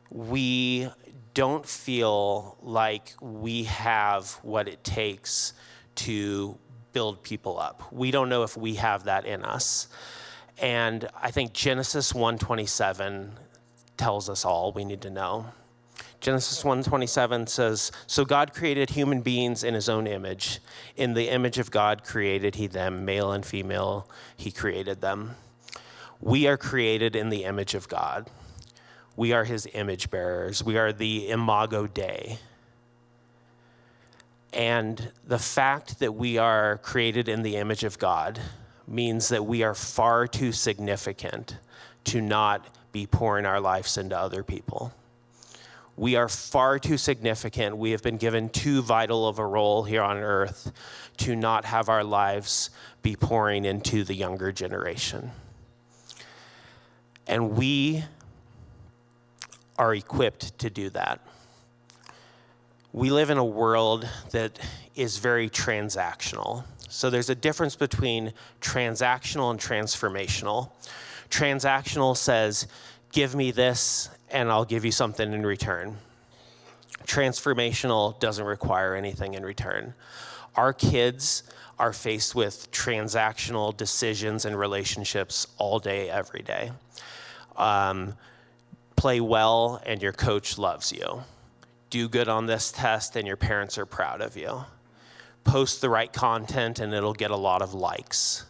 we 0.09 0.89
don't 1.33 1.65
feel 1.65 2.57
like 2.61 3.13
we 3.21 3.63
have 3.63 4.31
what 4.43 4.67
it 4.67 4.83
takes 4.83 5.53
to 5.95 6.55
build 6.91 7.23
people 7.23 7.59
up. 7.59 7.91
We 7.91 8.11
don't 8.11 8.29
know 8.29 8.43
if 8.43 8.55
we 8.55 8.75
have 8.75 9.05
that 9.05 9.25
in 9.25 9.43
us. 9.43 9.87
And 10.59 11.07
i 11.19 11.31
think 11.31 11.53
genesis 11.53 12.13
127 12.13 13.31
tells 13.97 14.29
us 14.29 14.45
all 14.45 14.71
we 14.71 14.85
need 14.85 15.01
to 15.01 15.09
know 15.09 15.45
Genesis 16.23 16.63
1:27 16.63 17.47
says, 17.47 17.91
"So 18.07 18.23
God 18.23 18.53
created 18.53 18.91
human 18.91 19.19
beings 19.19 19.61
in 19.61 19.73
his 19.73 19.89
own 19.89 20.07
image. 20.07 20.61
In 20.95 21.15
the 21.15 21.27
image 21.27 21.59
of 21.59 21.69
God 21.69 22.05
created 22.05 22.55
he 22.55 22.65
them, 22.65 23.03
male 23.03 23.33
and 23.33 23.45
female, 23.45 24.09
he 24.37 24.49
created 24.49 25.01
them." 25.01 25.35
We 26.21 26.47
are 26.47 26.55
created 26.55 27.17
in 27.17 27.27
the 27.27 27.43
image 27.43 27.73
of 27.75 27.89
God. 27.89 28.29
We 29.17 29.33
are 29.33 29.43
his 29.43 29.67
image 29.73 30.09
bearers. 30.09 30.63
We 30.63 30.77
are 30.77 30.93
the 30.93 31.29
imago 31.29 31.87
Dei. 31.87 32.39
And 34.53 35.11
the 35.27 35.39
fact 35.39 35.99
that 35.99 36.13
we 36.13 36.37
are 36.37 36.77
created 36.77 37.27
in 37.27 37.41
the 37.41 37.57
image 37.57 37.83
of 37.83 37.99
God 37.99 38.39
means 38.87 39.27
that 39.27 39.45
we 39.45 39.61
are 39.61 39.75
far 39.75 40.25
too 40.27 40.53
significant 40.53 41.57
to 42.05 42.21
not 42.21 42.65
be 42.93 43.05
pouring 43.05 43.45
our 43.45 43.59
lives 43.59 43.97
into 43.97 44.17
other 44.17 44.41
people. 44.41 44.93
We 45.95 46.15
are 46.15 46.27
far 46.27 46.79
too 46.79 46.97
significant. 46.97 47.77
We 47.77 47.91
have 47.91 48.01
been 48.01 48.17
given 48.17 48.49
too 48.49 48.81
vital 48.81 49.27
of 49.27 49.37
a 49.37 49.45
role 49.45 49.83
here 49.83 50.01
on 50.01 50.17
earth 50.17 50.71
to 51.17 51.35
not 51.35 51.65
have 51.65 51.87
our 51.87 52.03
lives 52.03 52.71
be 53.01 53.15
pouring 53.15 53.65
into 53.65 54.03
the 54.03 54.15
younger 54.15 54.51
generation. 54.51 55.31
And 57.27 57.55
we 57.55 58.03
are 59.77 59.93
equipped 59.93 60.57
to 60.59 60.69
do 60.69 60.89
that. 60.91 61.19
We 62.91 63.09
live 63.09 63.29
in 63.29 63.37
a 63.37 63.45
world 63.45 64.07
that 64.31 64.59
is 64.95 65.17
very 65.17 65.49
transactional. 65.49 66.63
So 66.89 67.09
there's 67.09 67.29
a 67.29 67.35
difference 67.35 67.75
between 67.75 68.33
transactional 68.61 69.49
and 69.49 69.59
transformational. 69.59 70.71
Transactional 71.29 72.15
says, 72.15 72.67
give 73.13 73.35
me 73.35 73.51
this 73.51 74.09
and 74.29 74.51
I'll 74.51 74.65
give 74.65 74.83
you 74.83 74.91
something 74.91 75.31
in 75.31 75.45
return. 75.45 75.97
Transformational 77.05 78.19
doesn't 78.19 78.45
require 78.45 78.95
anything 78.95 79.35
in 79.35 79.45
return. 79.45 79.93
Our 80.55 80.73
kids 80.73 81.43
are 81.79 81.93
faced 81.93 82.35
with 82.35 82.71
transactional 82.71 83.75
decisions 83.75 84.45
and 84.45 84.57
relationships 84.57 85.47
all 85.57 85.79
day, 85.79 86.09
every 86.09 86.41
day. 86.41 86.71
Um, 87.55 88.15
play 88.95 89.21
well 89.21 89.81
and 89.85 90.01
your 90.01 90.13
coach 90.13 90.57
loves 90.57 90.91
you. 90.91 91.23
Do 91.89 92.09
good 92.09 92.27
on 92.27 92.47
this 92.47 92.71
test 92.71 93.15
and 93.15 93.27
your 93.27 93.37
parents 93.37 93.77
are 93.77 93.85
proud 93.85 94.21
of 94.21 94.35
you. 94.35 94.65
Post 95.43 95.81
the 95.81 95.89
right 95.89 96.11
content 96.11 96.79
and 96.79 96.93
it'll 96.93 97.13
get 97.13 97.29
a 97.29 97.37
lot 97.37 97.61
of 97.61 97.73
likes. 97.73 98.45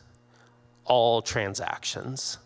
All 0.86 1.22
transactions. 1.22 2.38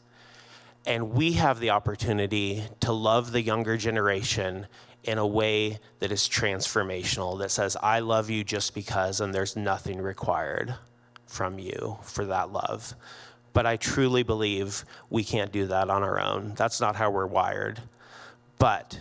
And 0.88 1.12
we 1.12 1.34
have 1.34 1.60
the 1.60 1.72
opportunity 1.72 2.64
to 2.80 2.94
love 2.94 3.34
the 3.34 3.42
younger 3.42 3.76
generation 3.76 4.68
in 5.04 5.18
a 5.18 5.28
way 5.28 5.80
that 6.00 6.14
is 6.14 6.30
transformational, 6.30 7.40
that 7.40 7.52
says, 7.52 7.76
I 7.84 8.00
love 8.00 8.30
you 8.30 8.46
just 8.46 8.74
because, 8.74 9.20
and 9.20 9.36
there's 9.36 9.58
nothing 9.58 10.02
required 10.02 10.76
from 11.26 11.60
you 11.60 11.98
for 12.04 12.26
that 12.28 12.54
love. 12.54 12.96
But 13.52 13.66
I 13.66 13.76
truly 13.76 14.24
believe 14.24 14.86
we 15.10 15.26
can't 15.26 15.52
do 15.52 15.68
that 15.68 15.90
on 15.90 16.04
our 16.04 16.22
own. 16.22 16.54
That's 16.56 16.80
not 16.80 16.96
how 16.96 17.12
we're 17.12 17.28
wired. 17.28 17.82
But 18.58 18.98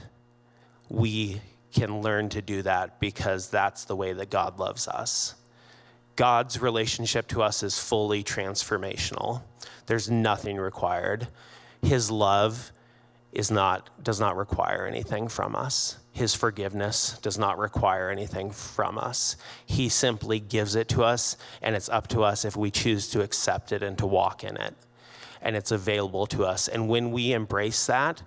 we 0.88 1.40
can 1.72 2.02
learn 2.02 2.30
to 2.30 2.42
do 2.42 2.62
that 2.62 2.98
because 2.98 3.48
that's 3.48 3.84
the 3.84 3.94
way 3.94 4.12
that 4.12 4.28
God 4.28 4.58
loves 4.58 4.88
us. 4.88 5.36
God's 6.16 6.60
relationship 6.60 7.28
to 7.28 7.42
us 7.42 7.62
is 7.62 7.78
fully 7.78 8.24
transformational. 8.24 9.42
There's 9.86 10.10
nothing 10.10 10.56
required. 10.56 11.28
His 11.86 12.10
love 12.10 12.72
is 13.32 13.50
not, 13.50 14.02
does 14.02 14.18
not 14.18 14.36
require 14.36 14.86
anything 14.86 15.28
from 15.28 15.54
us. 15.54 15.98
His 16.10 16.34
forgiveness 16.34 17.18
does 17.22 17.38
not 17.38 17.58
require 17.58 18.10
anything 18.10 18.50
from 18.50 18.98
us. 18.98 19.36
He 19.66 19.88
simply 19.88 20.40
gives 20.40 20.74
it 20.74 20.88
to 20.88 21.04
us, 21.04 21.36
and 21.62 21.76
it's 21.76 21.88
up 21.88 22.08
to 22.08 22.24
us 22.24 22.44
if 22.44 22.56
we 22.56 22.70
choose 22.70 23.08
to 23.10 23.22
accept 23.22 23.70
it 23.70 23.82
and 23.82 23.96
to 23.98 24.06
walk 24.06 24.42
in 24.42 24.56
it. 24.56 24.74
And 25.42 25.54
it's 25.54 25.70
available 25.70 26.26
to 26.28 26.44
us. 26.44 26.66
And 26.66 26.88
when 26.88 27.12
we 27.12 27.32
embrace 27.32 27.86
that, 27.86 28.20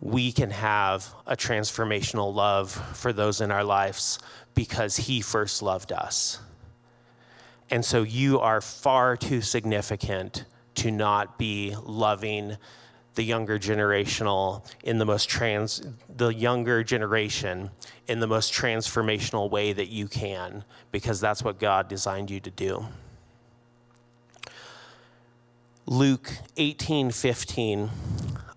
we 0.00 0.30
can 0.30 0.50
have 0.50 1.14
a 1.26 1.36
transformational 1.36 2.34
love 2.34 2.70
for 2.96 3.14
those 3.14 3.40
in 3.40 3.50
our 3.50 3.64
lives 3.64 4.18
because 4.54 4.96
He 4.96 5.22
first 5.22 5.62
loved 5.62 5.90
us. 5.90 6.40
And 7.70 7.84
so 7.84 8.02
you 8.02 8.40
are 8.40 8.60
far 8.60 9.16
too 9.16 9.40
significant 9.40 10.44
to 10.78 10.90
not 10.90 11.38
be 11.38 11.74
loving 11.84 12.56
the 13.14 13.22
younger 13.24 13.58
generational 13.58 14.64
in 14.84 14.98
the 14.98 15.04
most 15.04 15.28
trans 15.28 15.82
the 16.08 16.32
younger 16.32 16.84
generation 16.84 17.68
in 18.06 18.20
the 18.20 18.28
most 18.28 18.52
transformational 18.52 19.50
way 19.50 19.72
that 19.72 19.88
you 19.88 20.06
can 20.06 20.62
because 20.92 21.20
that's 21.20 21.42
what 21.42 21.58
God 21.58 21.88
designed 21.88 22.30
you 22.30 22.38
to 22.38 22.50
do. 22.50 22.86
Luke 25.86 26.30
18 26.56 27.10
15 27.10 27.90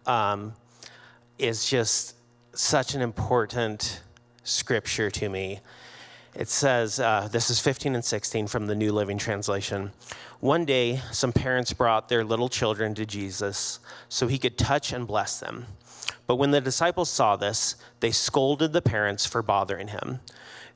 um, 0.06 0.54
is 1.40 1.68
just 1.68 2.16
such 2.54 2.94
an 2.94 3.02
important 3.02 4.02
scripture 4.44 5.10
to 5.10 5.28
me. 5.28 5.60
It 6.34 6.48
says, 6.48 7.00
uh, 7.00 7.28
this 7.30 7.50
is 7.50 7.60
15 7.60 7.94
and 7.94 8.06
16 8.06 8.48
from 8.48 8.68
the 8.68 8.76
New 8.76 8.94
Living 8.94 9.18
Translation. 9.18 9.92
One 10.40 10.64
day, 10.64 11.02
some 11.12 11.34
parents 11.34 11.74
brought 11.74 12.08
their 12.08 12.24
little 12.24 12.48
children 12.48 12.96
to 12.96 13.06
Jesus 13.06 13.80
so 14.08 14.28
he 14.28 14.38
could 14.38 14.58
touch 14.58 14.94
and 14.94 15.06
bless 15.06 15.40
them. 15.42 15.66
But 16.28 16.38
when 16.38 16.52
the 16.52 16.62
disciples 16.62 17.10
saw 17.10 17.36
this, 17.36 17.76
they 18.00 18.12
scolded 18.12 18.72
the 18.72 18.82
parents 18.82 19.26
for 19.26 19.42
bothering 19.42 19.90
him. 19.90 20.22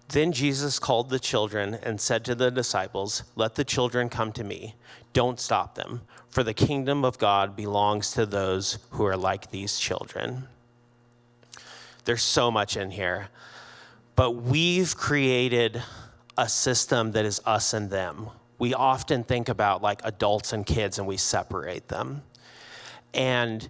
Then 0.09 0.33
Jesus 0.33 0.77
called 0.77 1.09
the 1.09 1.19
children 1.19 1.75
and 1.81 1.99
said 2.01 2.25
to 2.25 2.35
the 2.35 2.51
disciples, 2.51 3.23
Let 3.35 3.55
the 3.55 3.63
children 3.63 4.09
come 4.09 4.33
to 4.33 4.43
me. 4.43 4.75
Don't 5.13 5.39
stop 5.39 5.75
them, 5.75 6.01
for 6.29 6.43
the 6.43 6.53
kingdom 6.53 7.05
of 7.05 7.17
God 7.17 7.55
belongs 7.55 8.11
to 8.11 8.25
those 8.25 8.77
who 8.91 9.05
are 9.05 9.17
like 9.17 9.51
these 9.51 9.79
children. 9.79 10.47
There's 12.03 12.21
so 12.21 12.51
much 12.51 12.77
in 12.77 12.91
here. 12.91 13.29
But 14.15 14.31
we've 14.31 14.95
created 14.95 15.81
a 16.37 16.47
system 16.47 17.11
that 17.11 17.25
is 17.25 17.41
us 17.45 17.73
and 17.73 17.89
them. 17.89 18.29
We 18.57 18.73
often 18.73 19.23
think 19.23 19.49
about 19.49 19.81
like 19.81 20.01
adults 20.03 20.53
and 20.53 20.65
kids 20.65 20.99
and 20.99 21.07
we 21.07 21.17
separate 21.17 21.87
them. 21.89 22.23
And 23.13 23.67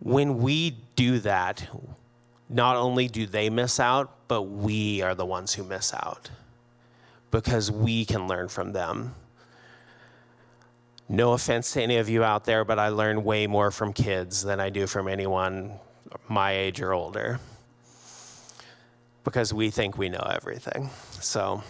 when 0.00 0.38
we 0.38 0.76
do 0.96 1.20
that, 1.20 1.66
not 2.48 2.76
only 2.76 3.08
do 3.08 3.26
they 3.26 3.50
miss 3.50 3.78
out, 3.78 4.28
but 4.28 4.42
we 4.42 5.02
are 5.02 5.14
the 5.14 5.26
ones 5.26 5.54
who 5.54 5.64
miss 5.64 5.94
out 5.94 6.30
because 7.30 7.70
we 7.70 8.04
can 8.04 8.26
learn 8.28 8.48
from 8.48 8.72
them. 8.72 9.14
No 11.08 11.32
offense 11.32 11.72
to 11.72 11.82
any 11.82 11.96
of 11.98 12.08
you 12.08 12.24
out 12.24 12.44
there, 12.44 12.64
but 12.64 12.78
I 12.78 12.88
learn 12.88 13.24
way 13.24 13.46
more 13.46 13.70
from 13.70 13.92
kids 13.92 14.42
than 14.42 14.60
I 14.60 14.70
do 14.70 14.86
from 14.86 15.08
anyone 15.08 15.78
my 16.28 16.52
age 16.52 16.80
or 16.80 16.92
older 16.92 17.38
because 19.24 19.52
we 19.52 19.70
think 19.70 19.98
we 19.98 20.08
know 20.08 20.26
everything. 20.30 20.90
So 21.20 21.62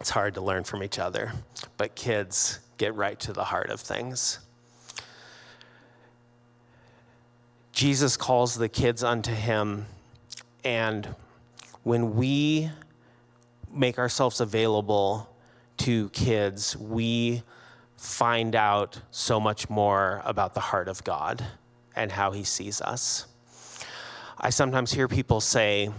it's 0.00 0.10
hard 0.10 0.34
to 0.34 0.40
learn 0.40 0.64
from 0.64 0.82
each 0.82 0.98
other. 0.98 1.32
But 1.76 1.94
kids 1.94 2.58
get 2.76 2.94
right 2.94 3.18
to 3.20 3.32
the 3.32 3.44
heart 3.44 3.70
of 3.70 3.80
things. 3.80 4.40
Jesus 7.72 8.16
calls 8.16 8.54
the 8.54 8.68
kids 8.68 9.04
unto 9.04 9.32
him, 9.32 9.84
and 10.64 11.14
when 11.82 12.16
we 12.16 12.70
make 13.70 13.98
ourselves 13.98 14.40
available 14.40 15.28
to 15.76 16.08
kids, 16.08 16.74
we 16.78 17.42
find 17.98 18.54
out 18.54 18.98
so 19.10 19.38
much 19.38 19.68
more 19.68 20.22
about 20.24 20.54
the 20.54 20.60
heart 20.60 20.88
of 20.88 21.04
God 21.04 21.44
and 21.94 22.10
how 22.10 22.30
he 22.30 22.44
sees 22.44 22.80
us. 22.80 23.26
I 24.38 24.48
sometimes 24.48 24.92
hear 24.92 25.06
people 25.06 25.40
say, 25.40 25.90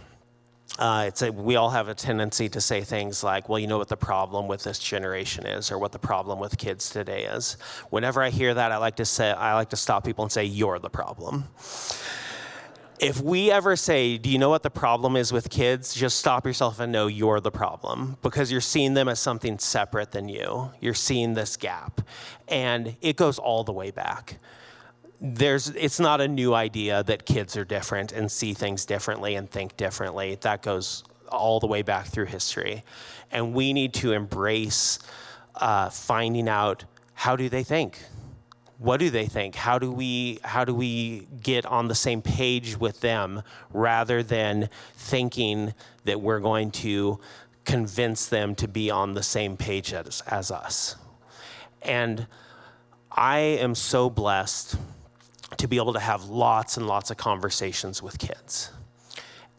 uh, 0.77 1.05
it's 1.07 1.21
a, 1.21 1.31
we 1.31 1.55
all 1.55 1.69
have 1.69 1.87
a 1.87 1.95
tendency 1.95 2.49
to 2.49 2.61
say 2.61 2.81
things 2.81 3.23
like, 3.23 3.49
well, 3.49 3.57
you 3.57 3.67
know 3.67 3.77
what 3.77 3.87
the 3.87 3.97
problem 3.97 4.47
with 4.47 4.63
this 4.63 4.79
generation 4.79 5.45
is, 5.45 5.71
or 5.71 5.79
what 5.79 5.91
the 5.91 5.99
problem 5.99 6.39
with 6.39 6.57
kids 6.57 6.89
today 6.89 7.25
is. 7.25 7.57
Whenever 7.89 8.21
I 8.21 8.29
hear 8.29 8.53
that, 8.53 8.71
I 8.71 8.77
like 8.77 8.97
to 8.97 9.05
say, 9.05 9.31
I 9.31 9.55
like 9.55 9.69
to 9.69 9.75
stop 9.75 10.05
people 10.05 10.23
and 10.23 10.31
say, 10.31 10.43
you're 10.43 10.79
the 10.79 10.89
problem. 10.89 11.45
If 12.99 13.21
we 13.21 13.51
ever 13.51 13.75
say, 13.75 14.17
do 14.17 14.29
you 14.29 14.39
know 14.39 14.49
what 14.49 14.63
the 14.63 14.71
problem 14.71 15.15
is 15.15 15.31
with 15.31 15.51
kids? 15.51 15.93
Just 15.93 16.17
stop 16.17 16.47
yourself 16.47 16.79
and 16.79 16.91
know 16.91 17.05
you're 17.05 17.39
the 17.39 17.51
problem 17.51 18.17
because 18.23 18.51
you're 18.51 18.59
seeing 18.59 18.95
them 18.95 19.07
as 19.07 19.19
something 19.19 19.59
separate 19.59 20.11
than 20.11 20.27
you. 20.29 20.71
You're 20.79 20.95
seeing 20.95 21.35
this 21.35 21.57
gap. 21.57 22.01
And 22.47 22.95
it 23.01 23.15
goes 23.15 23.37
all 23.37 23.63
the 23.63 23.73
way 23.73 23.91
back 23.91 24.39
there's 25.19 25.69
it's 25.69 25.99
not 25.99 26.21
a 26.21 26.27
new 26.27 26.53
idea 26.53 27.03
that 27.03 27.25
kids 27.25 27.57
are 27.57 27.65
different 27.65 28.11
and 28.11 28.31
see 28.31 28.53
things 28.53 28.85
differently 28.85 29.35
and 29.35 29.49
think 29.49 29.75
differently. 29.77 30.37
That 30.41 30.61
goes 30.61 31.03
all 31.29 31.59
the 31.59 31.67
way 31.67 31.81
back 31.81 32.07
through 32.07 32.25
history. 32.25 32.83
And 33.31 33.53
we 33.53 33.73
need 33.73 33.93
to 33.95 34.13
embrace 34.13 34.99
uh, 35.55 35.89
finding 35.89 36.47
out 36.47 36.85
how 37.13 37.35
do 37.35 37.49
they 37.49 37.63
think? 37.63 37.99
What 38.77 38.99
do 38.99 39.09
they 39.09 39.25
think? 39.25 39.55
How 39.55 39.79
do 39.79 39.91
we 39.91 40.39
how 40.43 40.63
do 40.63 40.73
we 40.73 41.27
get 41.41 41.65
on 41.65 41.87
the 41.87 41.95
same 41.95 42.21
page 42.21 42.77
with 42.77 43.01
them 43.01 43.41
rather 43.73 44.21
than 44.21 44.69
thinking 44.93 45.73
that 46.03 46.21
we're 46.21 46.39
going 46.39 46.69
to 46.71 47.19
convince 47.65 48.27
them 48.27 48.53
to 48.55 48.67
be 48.67 48.91
on 48.91 49.13
the 49.13 49.23
same 49.23 49.57
page 49.57 49.93
as, 49.93 50.21
as 50.27 50.51
us? 50.51 50.95
And 51.81 52.27
i 53.09 53.39
am 53.39 53.73
so 53.73 54.11
blessed 54.11 54.77
to 55.55 55.67
be 55.67 55.77
able 55.77 55.93
to 55.93 55.99
have 55.99 56.25
lots 56.25 56.75
and 56.75 56.87
lots 56.87 57.09
of 57.09 57.17
conversations 57.17 58.03
with 58.03 58.19
kids. 58.19 58.71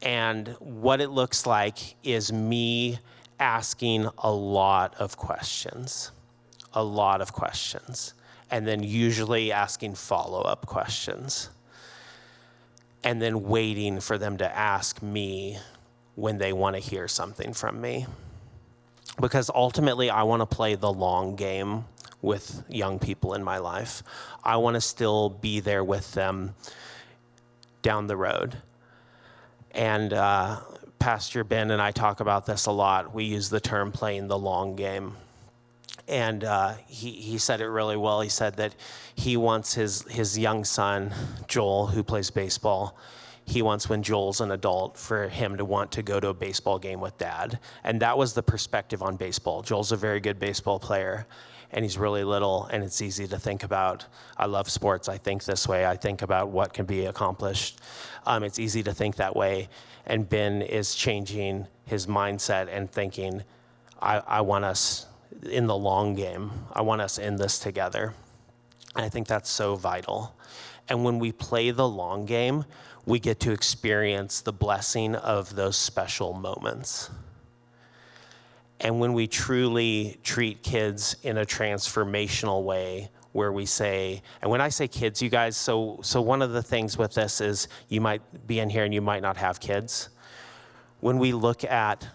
And 0.02 0.48
what 0.58 1.00
it 1.00 1.08
looks 1.08 1.46
like 1.46 1.96
is 2.04 2.32
me 2.32 2.98
asking 3.40 4.08
a 4.18 4.30
lot 4.30 4.94
of 4.98 5.16
questions, 5.16 6.12
a 6.74 6.84
lot 6.84 7.20
of 7.20 7.32
questions. 7.32 8.12
and 8.50 8.66
then 8.66 8.82
usually 8.82 9.52
asking 9.52 9.94
follow 9.94 10.42
up 10.42 10.66
questions, 10.66 11.50
and 13.04 13.20
then 13.20 13.42
waiting 13.44 14.00
for 14.00 14.18
them 14.18 14.36
to 14.38 14.56
ask 14.56 15.02
me 15.02 15.58
when 16.14 16.38
they 16.38 16.52
want 16.52 16.74
to 16.74 16.80
hear 16.80 17.06
something 17.06 17.52
from 17.52 17.80
me. 17.80 18.06
Because 19.20 19.50
ultimately, 19.54 20.10
I 20.10 20.22
want 20.22 20.40
to 20.40 20.46
play 20.46 20.74
the 20.74 20.92
long 20.92 21.36
game 21.36 21.84
with 22.22 22.64
young 22.68 22.98
people 22.98 23.34
in 23.34 23.42
my 23.42 23.58
life. 23.58 24.02
I 24.42 24.56
want 24.56 24.74
to 24.74 24.80
still 24.80 25.28
be 25.28 25.60
there 25.60 25.84
with 25.84 26.12
them 26.14 26.54
down 27.82 28.06
the 28.06 28.16
road. 28.16 28.56
And 29.70 30.12
uh, 30.12 30.60
Pastor 30.98 31.44
Ben 31.44 31.70
and 31.70 31.80
I 31.80 31.92
talk 31.92 32.20
about 32.20 32.46
this 32.46 32.66
a 32.66 32.72
lot. 32.72 33.14
We 33.14 33.24
use 33.24 33.50
the 33.50 33.60
term 33.60 33.92
playing 33.92 34.28
the 34.28 34.38
long 34.38 34.74
game. 34.74 35.16
And 36.08 36.42
uh, 36.42 36.74
he, 36.86 37.10
he 37.12 37.38
said 37.38 37.60
it 37.60 37.68
really 37.68 37.96
well. 37.96 38.20
He 38.20 38.30
said 38.30 38.56
that 38.56 38.74
he 39.14 39.36
wants 39.36 39.74
his, 39.74 40.02
his 40.02 40.38
young 40.38 40.64
son, 40.64 41.12
Joel, 41.46 41.88
who 41.88 42.02
plays 42.02 42.30
baseball, 42.30 42.96
he 43.48 43.62
wants 43.62 43.88
when 43.88 44.02
Joel's 44.02 44.42
an 44.42 44.50
adult 44.50 44.98
for 44.98 45.28
him 45.28 45.56
to 45.56 45.64
want 45.64 45.90
to 45.92 46.02
go 46.02 46.20
to 46.20 46.28
a 46.28 46.34
baseball 46.34 46.78
game 46.78 47.00
with 47.00 47.16
dad. 47.16 47.58
And 47.82 48.02
that 48.02 48.18
was 48.18 48.34
the 48.34 48.42
perspective 48.42 49.02
on 49.02 49.16
baseball. 49.16 49.62
Joel's 49.62 49.90
a 49.90 49.96
very 49.96 50.20
good 50.20 50.38
baseball 50.38 50.78
player 50.78 51.26
and 51.70 51.84
he's 51.84 51.98
really 51.98 52.24
little 52.24 52.66
and 52.66 52.82
it's 52.82 53.02
easy 53.02 53.26
to 53.26 53.38
think 53.38 53.62
about 53.62 54.06
i 54.36 54.46
love 54.46 54.68
sports 54.68 55.08
i 55.08 55.18
think 55.18 55.44
this 55.44 55.68
way 55.68 55.86
i 55.86 55.96
think 55.96 56.22
about 56.22 56.48
what 56.48 56.72
can 56.72 56.86
be 56.86 57.06
accomplished. 57.06 57.80
Um, 58.26 58.42
it's 58.44 58.58
easy 58.58 58.82
to 58.82 58.92
think 58.92 59.16
that 59.16 59.36
way 59.36 59.68
and 60.06 60.28
ben 60.28 60.62
is 60.62 60.94
changing 60.94 61.66
his 61.86 62.06
mindset 62.06 62.68
and 62.70 62.90
thinking 62.90 63.42
I, 64.00 64.18
I 64.18 64.40
want 64.42 64.64
us 64.64 65.06
in 65.42 65.66
the 65.66 65.76
long 65.76 66.14
game 66.14 66.50
i 66.72 66.82
want 66.82 67.00
us 67.00 67.18
in 67.18 67.36
this 67.36 67.58
together. 67.58 68.14
And 68.96 69.04
i 69.04 69.08
think 69.08 69.26
that's 69.26 69.50
so 69.50 69.76
vital. 69.76 70.34
And 70.90 71.04
when 71.04 71.18
we 71.18 71.32
play 71.32 71.70
the 71.70 71.88
long 71.88 72.24
game 72.24 72.64
we 73.04 73.18
get 73.18 73.40
to 73.40 73.52
experience 73.52 74.40
the 74.40 74.52
blessing 74.52 75.14
of 75.14 75.54
those 75.54 75.76
special 75.76 76.32
moments 76.32 77.10
and 78.80 79.00
when 79.00 79.12
we 79.12 79.26
truly 79.26 80.18
treat 80.22 80.62
kids 80.62 81.16
in 81.22 81.38
a 81.38 81.44
transformational 81.44 82.62
way, 82.62 83.10
where 83.32 83.52
we 83.52 83.66
say, 83.66 84.22
and 84.40 84.50
when 84.50 84.60
I 84.60 84.68
say 84.68 84.88
kids, 84.88 85.20
you 85.20 85.28
guys, 85.28 85.56
so 85.56 86.00
so 86.02 86.20
one 86.20 86.42
of 86.42 86.52
the 86.52 86.62
things 86.62 86.96
with 86.96 87.14
this 87.14 87.40
is 87.40 87.68
you 87.88 88.00
might 88.00 88.46
be 88.46 88.58
in 88.58 88.70
here 88.70 88.84
and 88.84 88.94
you 88.94 89.00
might 89.00 89.22
not 89.22 89.36
have 89.36 89.60
kids. 89.60 90.08
When 91.00 91.18
we 91.18 91.32
look 91.32 91.62
at 91.64 92.06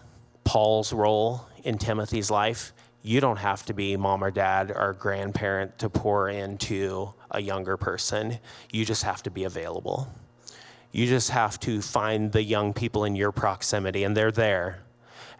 Paul's 0.44 0.92
role 0.92 1.46
in 1.62 1.78
Timothy's 1.78 2.30
life, 2.30 2.72
you 3.02 3.20
don't 3.20 3.38
have 3.38 3.64
to 3.66 3.74
be 3.74 3.96
mom 3.96 4.24
or 4.24 4.30
dad 4.30 4.72
or 4.74 4.94
grandparent 4.94 5.78
to 5.78 5.88
pour 5.88 6.28
into 6.28 7.12
a 7.30 7.40
younger 7.40 7.76
person. 7.76 8.38
You 8.72 8.84
just 8.84 9.02
have 9.02 9.22
to 9.24 9.30
be 9.30 9.44
available. 9.44 10.08
You 10.92 11.06
just 11.06 11.30
have 11.30 11.58
to 11.60 11.80
find 11.80 12.32
the 12.32 12.42
young 12.42 12.72
people 12.72 13.04
in 13.04 13.16
your 13.16 13.32
proximity, 13.32 14.04
and 14.04 14.16
they're 14.16 14.32
there 14.32 14.84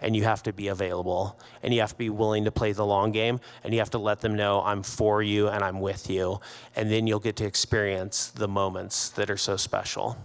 and 0.05 0.15
you 0.15 0.23
have 0.23 0.43
to 0.43 0.53
be 0.53 0.69
available 0.69 1.41
and 1.63 1.73
you 1.73 1.81
have 1.81 1.93
to 1.93 1.97
be 1.97 2.11
willing 2.11 2.45
to 2.45 2.53
play 2.53 2.73
the 2.73 2.85
long 2.85 3.11
game 3.11 3.41
and 3.65 3.73
you 3.73 3.81
have 3.81 3.89
to 3.89 3.99
let 3.99 4.21
them 4.21 4.37
know 4.37 4.63
I'm 4.63 4.83
for 4.83 5.23
you 5.23 5.49
and 5.49 5.65
I'm 5.65 5.81
with 5.81 6.11
you. 6.11 6.41
And 6.77 6.91
then 6.91 7.07
you'll 7.07 7.21
get 7.21 7.37
to 7.37 7.47
experience 7.47 8.27
the 8.29 8.47
moments 8.47 9.09
that 9.11 9.31
are 9.31 9.39
so 9.39 9.57
special. 9.57 10.19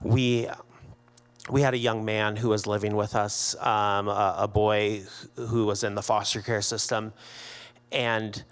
We 0.00 0.48
we 1.50 1.60
had 1.60 1.74
a 1.74 1.78
young 1.78 2.04
man 2.04 2.36
who 2.36 2.48
was 2.48 2.66
living 2.66 2.94
with 2.96 3.14
us, 3.14 3.54
um, 3.56 4.08
a, 4.08 4.36
a, 4.38 4.48
boy 4.48 5.02
who 5.34 5.66
was 5.66 5.82
in 5.82 5.96
the 5.96 6.02
foster 6.02 6.40
care 6.40 6.62
system, 6.62 7.12
and 7.90 8.44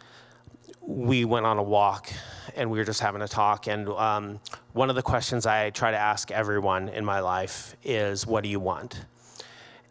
we 0.82 1.24
went 1.24 1.46
on 1.46 1.56
a 1.56 1.62
walk 1.62 2.12
and 2.56 2.68
we 2.68 2.78
were 2.78 2.84
just 2.84 3.00
having 3.00 3.22
a 3.22 3.28
talk. 3.28 3.68
And 3.68 3.88
um, 3.90 4.40
one 4.72 4.90
of 4.90 4.96
the 4.96 5.02
questions 5.02 5.46
I 5.46 5.70
try 5.70 5.92
to 5.92 5.96
ask 5.96 6.32
everyone 6.32 6.88
in 6.88 7.04
my 7.04 7.20
life 7.20 7.76
is, 7.84 8.26
What 8.26 8.42
do 8.42 8.50
you 8.50 8.58
want? 8.58 9.04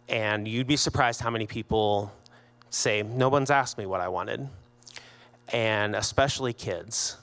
And 0.10 0.48
you'd 0.48 0.68
be 0.68 0.76
surprised 0.76 1.22
how 1.22 1.30
many 1.30 1.46
people 1.46 2.12
say, 2.70 3.04
No 3.04 3.30
one's 3.30 3.52
asked 3.52 3.78
me 3.78 3.86
what 3.86 4.02
I 4.02 4.08
wanted. 4.08 4.50
And 5.54 5.96
especially 5.96 6.52
kids 6.52 7.18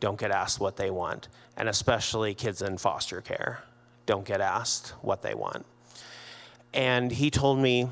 don't 0.00 0.18
get 0.18 0.30
asked 0.30 0.60
what 0.60 0.76
they 0.76 0.90
want. 0.90 1.28
And 1.56 1.68
especially 1.68 2.34
kids 2.34 2.60
in 2.60 2.76
foster 2.76 3.20
care 3.22 3.62
don't 4.04 4.24
get 4.24 4.40
asked 4.40 4.90
what 5.00 5.22
they 5.22 5.34
want. 5.34 5.64
And 6.74 7.10
he 7.10 7.30
told 7.30 7.58
me, 7.58 7.88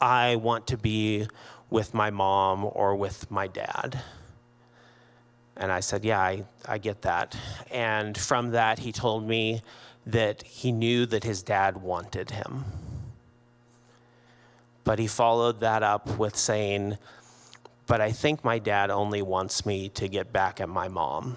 I 0.00 0.36
want 0.36 0.68
to 0.68 0.76
be 0.76 1.26
with 1.68 1.94
my 1.94 2.10
mom 2.10 2.64
or 2.72 2.94
with 2.94 3.30
my 3.30 3.48
dad. 3.48 4.00
And 5.56 5.72
I 5.72 5.80
said, 5.80 6.04
Yeah, 6.04 6.20
I, 6.20 6.44
I 6.66 6.78
get 6.78 7.02
that. 7.02 7.36
And 7.70 8.16
from 8.16 8.52
that, 8.52 8.78
he 8.78 8.92
told 8.92 9.26
me 9.26 9.62
that 10.06 10.42
he 10.42 10.72
knew 10.72 11.06
that 11.06 11.24
his 11.24 11.42
dad 11.42 11.76
wanted 11.76 12.30
him. 12.30 12.64
But 14.84 14.98
he 14.98 15.06
followed 15.06 15.60
that 15.60 15.82
up 15.82 16.18
with 16.18 16.36
saying, 16.36 16.98
But 17.86 18.00
I 18.00 18.10
think 18.10 18.44
my 18.44 18.58
dad 18.58 18.90
only 18.90 19.22
wants 19.22 19.64
me 19.64 19.88
to 19.90 20.08
get 20.08 20.32
back 20.32 20.60
at 20.60 20.68
my 20.68 20.88
mom. 20.88 21.36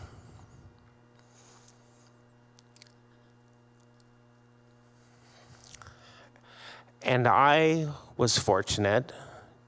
And 7.03 7.27
I 7.27 7.87
was 8.17 8.39
fortunate 8.39 9.11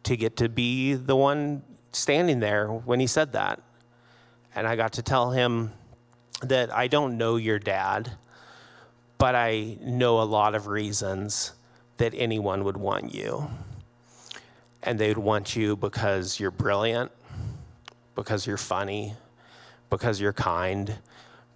to 0.03 0.17
get 0.17 0.37
to 0.37 0.49
be 0.49 0.95
the 0.95 1.15
one 1.15 1.61
standing 1.91 2.39
there 2.39 2.67
when 2.67 2.99
he 2.99 3.05
said 3.05 3.33
that. 3.33 3.61
And 4.55 4.67
I 4.67 4.75
got 4.75 4.93
to 4.93 5.03
tell 5.03 5.29
him 5.29 5.71
that 6.41 6.73
I 6.73 6.87
don't 6.87 7.17
know 7.17 7.35
your 7.35 7.59
dad, 7.59 8.11
but 9.19 9.35
I 9.35 9.77
know 9.81 10.19
a 10.19 10.23
lot 10.23 10.55
of 10.55 10.65
reasons 10.65 11.53
that 11.97 12.13
anyone 12.15 12.63
would 12.63 12.77
want 12.77 13.13
you 13.13 13.47
and 14.87 14.97
they'd 14.97 15.17
want 15.17 15.53
you 15.53 15.75
because 15.75 16.39
you're 16.39 16.49
brilliant, 16.49 17.11
because 18.15 18.47
you're 18.47 18.55
funny, 18.55 19.13
because 19.89 20.21
you're 20.21 20.31
kind, 20.31 20.95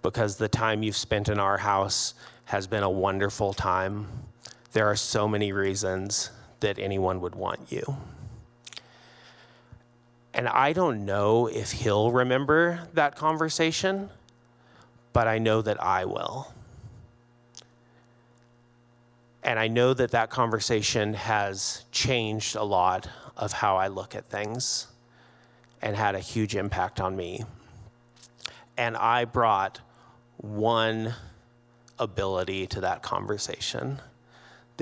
because 0.02 0.36
the 0.36 0.48
time 0.48 0.82
you've 0.82 0.98
spent 0.98 1.30
in 1.30 1.38
our 1.38 1.56
house 1.56 2.12
has 2.44 2.66
been 2.66 2.82
a 2.82 2.90
wonderful 2.90 3.54
time. 3.54 4.06
There 4.72 4.86
are 4.86 4.96
so 4.96 5.26
many 5.26 5.50
reasons 5.50 6.30
that 6.60 6.78
anyone 6.78 7.22
would 7.22 7.34
want 7.34 7.72
you. 7.72 7.96
And 10.34 10.46
I 10.46 10.74
don't 10.74 11.06
know 11.06 11.46
if 11.46 11.72
he'll 11.72 12.12
remember 12.12 12.86
that 12.92 13.16
conversation, 13.16 14.10
but 15.14 15.26
I 15.26 15.38
know 15.38 15.62
that 15.62 15.82
I 15.82 16.04
will. 16.04 16.52
And 19.42 19.58
I 19.58 19.68
know 19.68 19.94
that 19.94 20.10
that 20.10 20.28
conversation 20.28 21.14
has 21.14 21.86
changed 21.92 22.56
a 22.56 22.62
lot 22.62 23.08
of 23.36 23.52
how 23.52 23.76
I 23.76 23.88
look 23.88 24.14
at 24.14 24.26
things 24.26 24.86
and 25.80 25.96
had 25.96 26.14
a 26.14 26.20
huge 26.20 26.54
impact 26.54 27.00
on 27.00 27.16
me. 27.16 27.44
And 28.76 28.96
I 28.96 29.24
brought 29.24 29.80
one 30.36 31.14
ability 31.98 32.66
to 32.68 32.80
that 32.80 33.02
conversation 33.02 34.00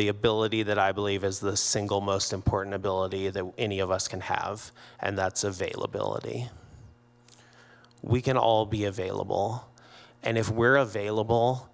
the 0.01 0.09
ability 0.09 0.63
that 0.63 0.79
I 0.79 0.93
believe 0.93 1.25
is 1.25 1.41
the 1.41 1.57
single 1.57 2.01
most 2.01 2.33
important 2.33 2.75
ability 2.75 3.29
that 3.29 3.53
any 3.59 3.81
of 3.81 3.91
us 3.91 4.09
can 4.09 4.21
have, 4.21 4.73
and 5.01 5.19
that's 5.19 5.45
availability. 5.45 6.49
We 8.01 8.23
can 8.23 8.37
all 8.37 8.67
be 8.67 8.85
available. 8.85 9.69
And 10.23 10.39
if 10.39 10.49
we're 10.49 10.77
available 10.77 11.69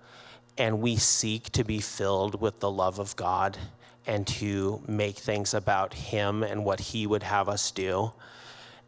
and 0.59 0.81
we 0.81 0.97
seek 0.97 1.51
to 1.51 1.63
be 1.63 1.79
filled 1.79 2.41
with 2.41 2.61
the 2.61 2.71
love 2.71 2.99
of 2.99 3.15
God 3.17 3.59
and 4.07 4.27
to 4.27 4.83
make 4.87 5.17
things 5.17 5.55
about 5.55 5.95
Him 5.95 6.43
and 6.43 6.65
what 6.65 6.81
He 6.81 7.07
would 7.07 7.23
have 7.23 7.49
us 7.49 7.71
do, 7.71 8.13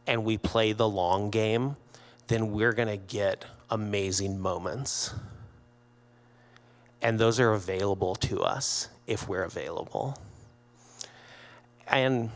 and 0.07 0.25
we 0.25 0.39
play 0.39 0.73
the 0.73 0.89
long 0.89 1.31
game, 1.31 1.77
then 2.29 2.53
we're 2.53 2.73
going 2.73 2.89
to 2.89 2.97
get 2.97 3.45
amazing 3.71 4.39
moments. 4.39 5.15
And 7.03 7.19
those 7.19 7.39
are 7.39 7.53
available 7.53 8.15
to 8.17 8.41
us 8.43 8.89
if 9.07 9.29
we're 9.29 9.45
available. 9.45 10.19
And 11.87 12.31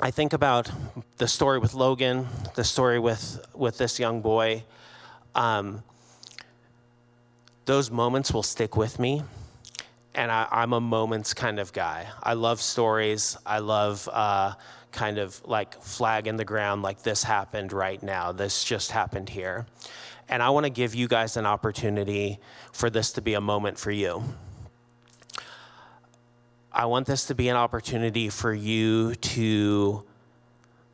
I 0.00 0.10
think 0.10 0.32
about 0.32 0.70
the 1.16 1.26
story 1.26 1.58
with 1.58 1.74
Logan, 1.74 2.28
the 2.54 2.64
story 2.64 2.98
with, 2.98 3.44
with 3.54 3.78
this 3.78 3.98
young 3.98 4.20
boy. 4.20 4.64
Um, 5.34 5.82
those 7.64 7.90
moments 7.90 8.32
will 8.32 8.42
stick 8.42 8.76
with 8.76 8.98
me. 8.98 9.22
And 10.18 10.32
I, 10.32 10.64
am 10.64 10.72
a 10.72 10.80
moments 10.80 11.32
kind 11.32 11.60
of 11.60 11.72
guy. 11.72 12.08
I 12.20 12.32
love 12.32 12.60
stories. 12.60 13.36
I 13.46 13.60
love 13.60 14.08
uh, 14.12 14.54
kind 14.90 15.16
of 15.16 15.40
like 15.46 15.80
flag 15.80 16.26
in 16.26 16.34
the 16.34 16.44
ground, 16.44 16.82
like 16.82 17.04
this 17.04 17.22
happened 17.22 17.72
right 17.72 18.02
now. 18.02 18.32
This 18.32 18.64
just 18.64 18.90
happened 18.90 19.28
here. 19.28 19.66
And 20.28 20.42
I 20.42 20.50
want 20.50 20.64
to 20.64 20.70
give 20.70 20.92
you 20.96 21.06
guys 21.06 21.36
an 21.36 21.46
opportunity 21.46 22.40
for 22.72 22.90
this 22.90 23.12
to 23.12 23.22
be 23.22 23.34
a 23.34 23.40
moment 23.40 23.78
for 23.78 23.92
you. 23.92 24.24
I 26.72 26.86
want 26.86 27.06
this 27.06 27.26
to 27.26 27.36
be 27.36 27.48
an 27.48 27.56
opportunity 27.56 28.28
for 28.28 28.52
you 28.52 29.14
to 29.14 30.04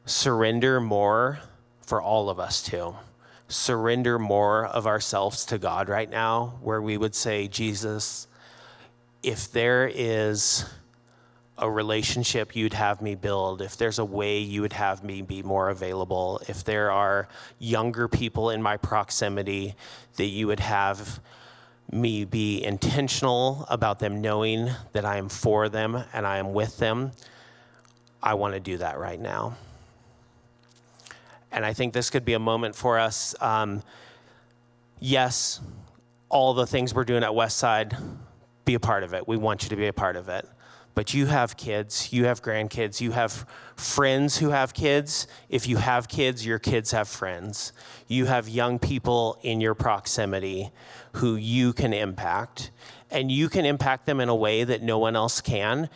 surrender 0.05 0.83
more 0.83 1.41
for 1.81 2.03
all 2.03 2.29
of 2.29 2.39
us 2.39 2.63
to 2.65 2.95
surrender 3.49 4.19
more 4.19 4.67
of 4.67 4.87
ourselves 4.87 5.47
to 5.47 5.57
God 5.57 5.89
right 5.89 6.11
now, 6.11 6.59
where 6.61 6.83
we 6.83 6.99
would 6.99 7.15
say, 7.15 7.49
Jesus, 7.49 8.27
if 9.25 9.51
there 9.51 9.91
is 9.93 10.67
a 11.57 11.71
relationship 11.71 12.55
you'd 12.55 12.75
have 12.75 13.01
me 13.01 13.15
build, 13.15 13.63
if 13.63 13.77
there's 13.77 13.99
a 13.99 14.05
way 14.05 14.39
you 14.39 14.61
would 14.61 14.73
have 14.75 15.03
me 15.03 15.23
be 15.23 15.43
more 15.43 15.71
available, 15.71 16.41
if 16.47 16.63
there 16.65 16.91
are 16.91 17.27
younger 17.59 18.07
people 18.07 18.51
in 18.51 18.61
my 18.61 18.77
proximity 18.77 19.75
that 20.17 20.27
you 20.27 20.47
would 20.47 20.61
have 20.61 21.21
me 21.91 22.25
be 22.25 22.63
intentional 22.63 23.65
about 23.71 23.99
them 23.99 24.21
knowing 24.21 24.71
that 24.93 25.05
I 25.05 25.17
am 25.17 25.29
for 25.29 25.69
them 25.69 26.03
and 26.13 26.27
I 26.27 26.39
am 26.39 26.53
with 26.53 26.77
them, 26.79 27.13
I 28.23 28.35
want 28.35 28.55
to 28.55 28.61
do 28.61 28.79
that 28.79 28.99
right 28.99 29.21
now. 29.21 29.57
And 31.53 31.65
I 31.65 31.73
think 31.73 31.95
this 31.95 32.11
could 32.11 32.25
be 32.25 32.35
a 32.35 32.39
moment 32.39 32.75
for 32.75 32.99
us. 32.99 33.35
Um, 33.41 33.83
yes, 34.99 35.61
all 36.29 36.53
the 36.53 36.67
things 36.67 36.93
we're 36.93 37.05
doing 37.05 37.23
at 37.23 37.31
Westside, 37.31 37.97
be 38.65 38.75
a 38.75 38.81
part 38.81 39.03
of 39.03 39.15
it. 39.15 39.27
We 39.27 39.37
want 39.37 39.63
you 39.63 39.69
to 39.71 39.77
be 39.77 39.87
a 39.87 39.93
part 39.93 40.17
of 40.17 40.29
it. 40.29 40.49
But 40.95 41.13
you 41.13 41.27
have 41.27 41.57
kids, 41.57 42.13
you 42.13 42.27
have 42.27 42.41
grandkids, 42.41 43.01
you 43.01 43.11
have 43.11 43.47
friends 43.75 44.39
who 44.39 44.51
have 44.51 44.75
kids. 44.75 45.27
If 45.49 45.67
you 45.67 45.77
have 45.77 46.07
kids, 46.07 46.47
your 46.47 46.61
kids 46.61 46.93
have 46.93 47.09
friends. 47.09 47.73
You 48.07 48.27
have 48.27 48.49
young 48.49 48.79
people 48.79 49.39
in 49.43 49.61
your 49.61 49.75
proximity 49.75 50.71
who 51.15 51.35
you 51.35 51.73
can 51.73 51.93
impact. 51.93 52.71
And 53.11 53.31
you 53.31 53.49
can 53.49 53.65
impact 53.65 54.07
them 54.07 54.21
in 54.21 54.29
a 54.29 54.35
way 54.37 54.63
that 54.63 54.83
no 54.83 54.99
one 54.99 55.17
else 55.17 55.41
can, 55.41 55.91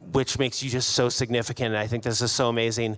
which 0.00 0.38
makes 0.38 0.62
you 0.62 0.70
just 0.70 0.90
so 0.90 1.10
significant. 1.10 1.68
And 1.68 1.76
I 1.76 1.86
think 1.86 2.02
this 2.02 2.22
is 2.22 2.32
so 2.32 2.48
amazing 2.48 2.96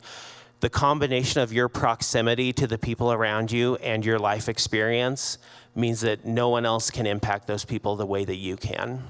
the 0.65 0.71
combination 0.71 1.43
of 1.43 1.53
your 1.53 1.69
proximity 1.69 2.51
to 2.51 2.67
the 2.67 2.79
people 2.79 3.13
around 3.13 3.53
you 3.53 3.77
and 3.77 4.03
your 4.03 4.19
life 4.19 4.49
experience 4.49 5.37
means 5.75 6.01
that 6.01 6.25
no 6.25 6.49
one 6.49 6.65
else 6.65 6.91
can 6.91 7.07
impact 7.07 7.47
those 7.47 7.67
people 7.67 7.97
the 7.97 8.07
way 8.07 8.25
that 8.25 8.37
you 8.37 8.57
can. 8.57 9.03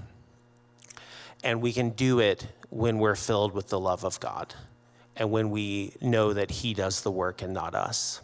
And 1.44 1.62
we 1.62 1.72
can 1.72 1.90
do 1.90 2.18
it 2.18 2.48
when 2.70 2.98
we're 2.98 3.14
filled 3.14 3.54
with 3.54 3.68
the 3.68 3.78
love 3.78 4.04
of 4.04 4.18
God 4.18 4.52
and 5.14 5.30
when 5.30 5.52
we 5.52 5.92
know 6.00 6.32
that 6.32 6.50
He 6.50 6.74
does 6.74 7.02
the 7.02 7.12
work 7.12 7.40
and 7.40 7.54
not 7.54 7.76
us. 7.76 8.20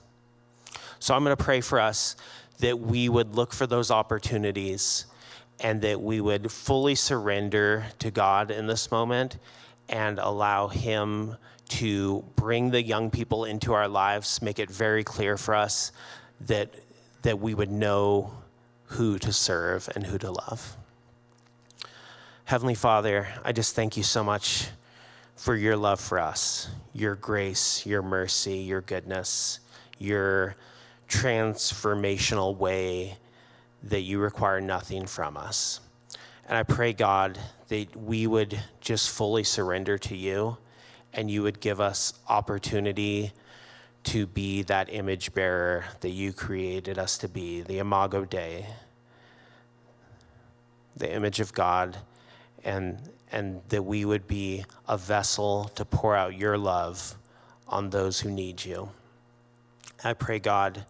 So 0.99 1.15
I'm 1.15 1.23
going 1.23 1.37
to 1.37 1.45
pray 1.45 1.61
for 1.61 1.79
us 1.79 2.17
that 2.59 2.81
we 2.81 3.09
would 3.09 3.37
look 3.37 3.53
for 3.53 3.69
those 3.69 3.93
opportunities 3.93 5.07
and 5.61 5.81
that 5.83 6.01
we 6.01 6.21
would 6.21 6.51
fully 6.51 6.97
surrender 6.97 7.87
to 8.01 8.11
God 8.11 8.51
in 8.51 8.67
this 8.67 8.91
moment 8.91 9.39
and 9.89 10.19
allow 10.19 10.67
Him 10.67 11.37
to 11.71 12.25
bring 12.37 12.71
the 12.71 12.83
young 12.83 13.11
people 13.11 13.45
into 13.45 13.73
our 13.73 13.89
lives, 13.89 14.43
make 14.43 14.59
it 14.59 14.71
very 14.71 15.05
clear 15.05 15.37
for 15.37 15.55
us 15.55 15.93
that, 16.41 16.75
that 17.23 17.39
we 17.39 17.55
would 17.55 17.71
know 17.71 18.33
who 18.87 19.19
to 19.19 19.33
serve 19.33 19.89
and 19.95 20.05
who 20.05 20.19
to 20.19 20.31
love. 20.31 20.77
Heavenly 22.45 22.75
Father, 22.75 23.29
I 23.45 23.53
just 23.53 23.77
thank 23.77 23.97
you 23.97 24.03
so 24.03 24.25
much 24.25 24.69
for 25.37 25.55
your 25.55 25.77
love 25.77 26.01
for 26.01 26.19
us, 26.19 26.69
your 26.93 27.15
grace, 27.15 27.87
your 27.87 28.03
mercy, 28.03 28.59
your 28.59 28.81
goodness, 28.81 29.61
your 29.99 30.57
transformational 31.09 32.57
way 32.57 33.17
that 33.85 34.01
you 34.01 34.19
require 34.19 34.61
nothing 34.61 35.07
from 35.07 35.37
us. 35.37 35.81
And 36.49 36.59
I 36.59 36.65
pray, 36.65 36.93
God, 36.93 37.39
that 37.69 37.97
we 37.97 38.27
would 38.27 38.59
just 38.81 39.11
fully 39.11 39.45
surrender 39.45 39.97
to 39.99 40.17
you 40.17 40.59
and 41.13 41.31
you 41.31 41.43
would 41.43 41.61
give 41.61 41.81
us 41.81 42.15
opportunity 42.29 43.33
to 44.05 44.27
be 44.27 44.63
that 44.63 44.93
image 44.93 45.35
bearer 45.35 45.85
that 46.01 46.11
you 46.11 46.33
created 46.33 46.99
us 46.99 47.19
to 47.19 47.29
be, 47.29 47.61
the 47.61 47.79
Imago 47.79 48.25
Dei, 48.25 48.67
the 50.97 51.13
image 51.13 51.41
of 51.41 51.53
God, 51.53 51.99
and, 52.65 52.99
and 53.31 53.61
that 53.69 53.83
we 53.83 54.05
would 54.05 54.27
be 54.27 54.65
a 54.89 54.97
vessel 54.97 55.71
to 55.75 55.85
pour 55.85 56.17
out 56.17 56.37
your 56.37 56.57
love 56.57 57.17
on 57.69 57.91
those 57.91 58.21
who 58.21 58.31
need 58.31 58.65
you. 58.65 58.91
I 60.03 60.15
pray, 60.15 60.39
God, 60.39 60.85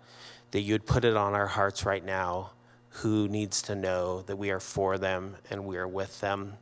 that 0.53 0.61
you'd 0.61 0.87
put 0.87 1.05
it 1.05 1.17
on 1.17 1.35
our 1.35 1.47
hearts 1.47 1.85
right 1.85 2.05
now 2.05 2.51
who 2.91 3.29
needs 3.29 3.63
to 3.63 3.75
know 3.75 4.23
that 4.23 4.37
we 4.37 4.51
are 4.51 4.61
for 4.61 4.99
them 4.99 5.37
and 5.49 5.65
we 5.65 5.77
are 5.77 5.89
with 5.89 6.21
them, 6.21 6.55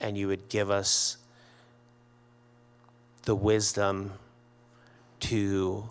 and 0.00 0.16
you 0.16 0.28
would 0.28 0.48
give 0.48 0.70
us 0.70 1.16
the 3.28 3.36
wisdom 3.36 4.10
to 5.20 5.86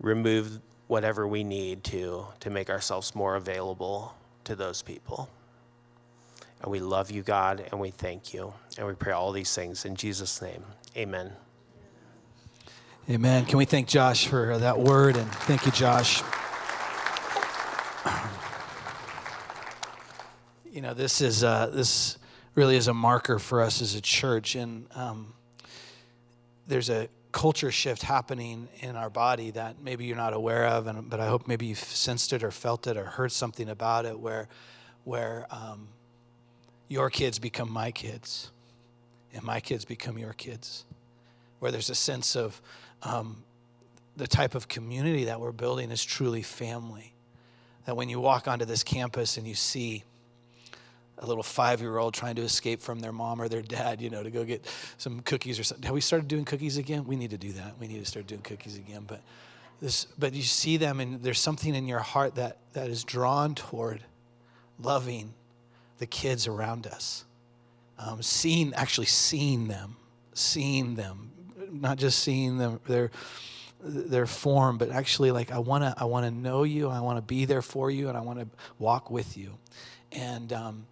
remove 0.00 0.60
whatever 0.86 1.26
we 1.26 1.42
need 1.42 1.82
to 1.82 2.26
to 2.40 2.50
make 2.50 2.68
ourselves 2.68 3.14
more 3.14 3.36
available 3.36 4.14
to 4.44 4.54
those 4.54 4.82
people. 4.82 5.30
And 6.60 6.70
we 6.70 6.80
love 6.80 7.10
you, 7.10 7.22
God, 7.22 7.66
and 7.70 7.80
we 7.80 7.90
thank 7.90 8.34
you. 8.34 8.52
And 8.76 8.86
we 8.86 8.92
pray 8.92 9.14
all 9.14 9.32
these 9.32 9.54
things 9.54 9.86
in 9.86 9.96
Jesus' 9.96 10.42
name. 10.42 10.62
Amen. 10.94 11.32
Amen. 13.08 13.46
Can 13.46 13.56
we 13.56 13.64
thank 13.64 13.88
Josh 13.88 14.26
for 14.26 14.58
that 14.58 14.78
word? 14.78 15.16
And 15.16 15.32
thank 15.32 15.64
you, 15.64 15.72
Josh. 15.72 16.22
You 20.70 20.82
know, 20.82 20.92
this 20.92 21.22
is 21.22 21.42
uh, 21.42 21.70
this 21.72 22.18
really 22.54 22.76
is 22.76 22.88
a 22.88 22.94
marker 22.94 23.38
for 23.38 23.62
us 23.62 23.80
as 23.80 23.94
a 23.94 24.02
church, 24.02 24.54
and 24.54 24.86
um, 24.94 25.32
there's 26.68 26.90
a 26.90 27.08
culture 27.32 27.72
shift 27.72 28.02
happening 28.02 28.68
in 28.80 28.94
our 28.94 29.10
body 29.10 29.50
that 29.50 29.76
maybe 29.82 30.04
you're 30.04 30.16
not 30.16 30.32
aware 30.32 30.66
of, 30.66 30.86
and, 30.86 31.10
but 31.10 31.18
I 31.18 31.26
hope 31.26 31.48
maybe 31.48 31.66
you've 31.66 31.78
sensed 31.78 32.32
it 32.32 32.42
or 32.42 32.50
felt 32.50 32.86
it 32.86 32.96
or 32.96 33.04
heard 33.04 33.32
something 33.32 33.68
about 33.68 34.06
it 34.06 34.18
where, 34.18 34.48
where 35.04 35.46
um, 35.50 35.88
your 36.88 37.10
kids 37.10 37.38
become 37.38 37.70
my 37.70 37.90
kids 37.90 38.50
and 39.34 39.42
my 39.42 39.60
kids 39.60 39.84
become 39.84 40.18
your 40.18 40.32
kids. 40.32 40.84
Where 41.58 41.72
there's 41.72 41.90
a 41.90 41.94
sense 41.94 42.36
of 42.36 42.60
um, 43.02 43.42
the 44.16 44.26
type 44.26 44.54
of 44.54 44.68
community 44.68 45.24
that 45.24 45.40
we're 45.40 45.52
building 45.52 45.90
is 45.90 46.04
truly 46.04 46.42
family. 46.42 47.14
That 47.86 47.96
when 47.96 48.08
you 48.08 48.20
walk 48.20 48.46
onto 48.46 48.64
this 48.64 48.84
campus 48.84 49.36
and 49.36 49.46
you 49.46 49.54
see 49.54 50.04
a 51.20 51.26
little 51.26 51.42
five 51.42 51.80
year 51.80 51.98
old 51.98 52.14
trying 52.14 52.36
to 52.36 52.42
escape 52.42 52.80
from 52.80 53.00
their 53.00 53.12
mom 53.12 53.40
or 53.40 53.48
their 53.48 53.62
dad, 53.62 54.00
you 54.00 54.10
know, 54.10 54.22
to 54.22 54.30
go 54.30 54.44
get 54.44 54.66
some 54.98 55.20
cookies 55.20 55.58
or 55.58 55.64
something. 55.64 55.84
Have 55.84 55.94
we 55.94 56.00
started 56.00 56.28
doing 56.28 56.44
cookies 56.44 56.76
again? 56.76 57.04
We 57.06 57.16
need 57.16 57.30
to 57.30 57.38
do 57.38 57.52
that. 57.52 57.74
We 57.80 57.88
need 57.88 57.98
to 57.98 58.06
start 58.06 58.26
doing 58.26 58.42
cookies 58.42 58.76
again. 58.76 59.04
But 59.06 59.22
this, 59.80 60.06
but 60.18 60.34
you 60.34 60.42
see 60.42 60.76
them, 60.76 61.00
and 61.00 61.22
there's 61.22 61.38
something 61.38 61.74
in 61.74 61.86
your 61.86 62.00
heart 62.00 62.34
that, 62.34 62.58
that 62.72 62.88
is 62.88 63.04
drawn 63.04 63.54
toward 63.54 64.00
loving 64.80 65.34
the 65.98 66.06
kids 66.06 66.46
around 66.46 66.86
us, 66.86 67.24
um, 67.98 68.22
seeing, 68.22 68.72
actually 68.74 69.06
seeing 69.06 69.68
them, 69.68 69.96
seeing 70.34 70.94
them, 70.94 71.32
not 71.70 71.98
just 71.98 72.20
seeing 72.20 72.58
them, 72.58 72.80
their, 72.86 73.10
their 73.80 74.26
form, 74.26 74.78
but 74.78 74.90
actually 74.90 75.30
like, 75.30 75.52
I 75.52 75.58
want 75.58 75.84
to, 75.84 75.94
I 75.96 76.04
want 76.04 76.26
to 76.26 76.30
know 76.30 76.62
you. 76.64 76.88
I 76.88 77.00
want 77.00 77.18
to 77.18 77.22
be 77.22 77.44
there 77.44 77.62
for 77.62 77.90
you 77.90 78.08
and 78.08 78.16
I 78.16 78.20
want 78.20 78.40
to 78.40 78.46
walk 78.78 79.10
with 79.10 79.36
you. 79.36 79.58
And, 80.12 80.52
um, 80.52 80.86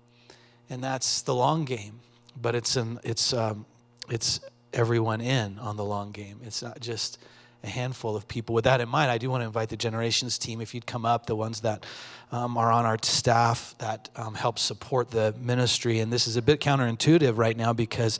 and 0.68 0.82
that's 0.82 1.22
the 1.22 1.34
long 1.34 1.64
game. 1.64 2.00
But 2.40 2.54
it's 2.54 2.76
an, 2.76 2.98
it's 3.02 3.32
um, 3.32 3.64
it's 4.08 4.40
everyone 4.72 5.20
in 5.20 5.58
on 5.58 5.76
the 5.76 5.84
long 5.84 6.12
game. 6.12 6.40
It's 6.44 6.62
not 6.62 6.80
just 6.80 7.18
a 7.64 7.68
handful 7.68 8.14
of 8.14 8.28
people. 8.28 8.54
With 8.54 8.64
that 8.64 8.80
in 8.80 8.88
mind, 8.88 9.10
I 9.10 9.18
do 9.18 9.30
want 9.30 9.42
to 9.42 9.46
invite 9.46 9.70
the 9.70 9.76
generations 9.76 10.38
team 10.38 10.60
if 10.60 10.74
you'd 10.74 10.86
come 10.86 11.04
up, 11.04 11.26
the 11.26 11.36
ones 11.36 11.60
that 11.62 11.86
um, 12.30 12.56
are 12.56 12.70
on 12.70 12.84
our 12.84 12.98
staff 13.02 13.74
that 13.78 14.08
um, 14.16 14.34
help 14.34 14.58
support 14.58 15.10
the 15.10 15.34
ministry. 15.40 16.00
And 16.00 16.12
this 16.12 16.26
is 16.26 16.36
a 16.36 16.42
bit 16.42 16.60
counterintuitive 16.60 17.36
right 17.36 17.56
now 17.56 17.72
because 17.72 18.18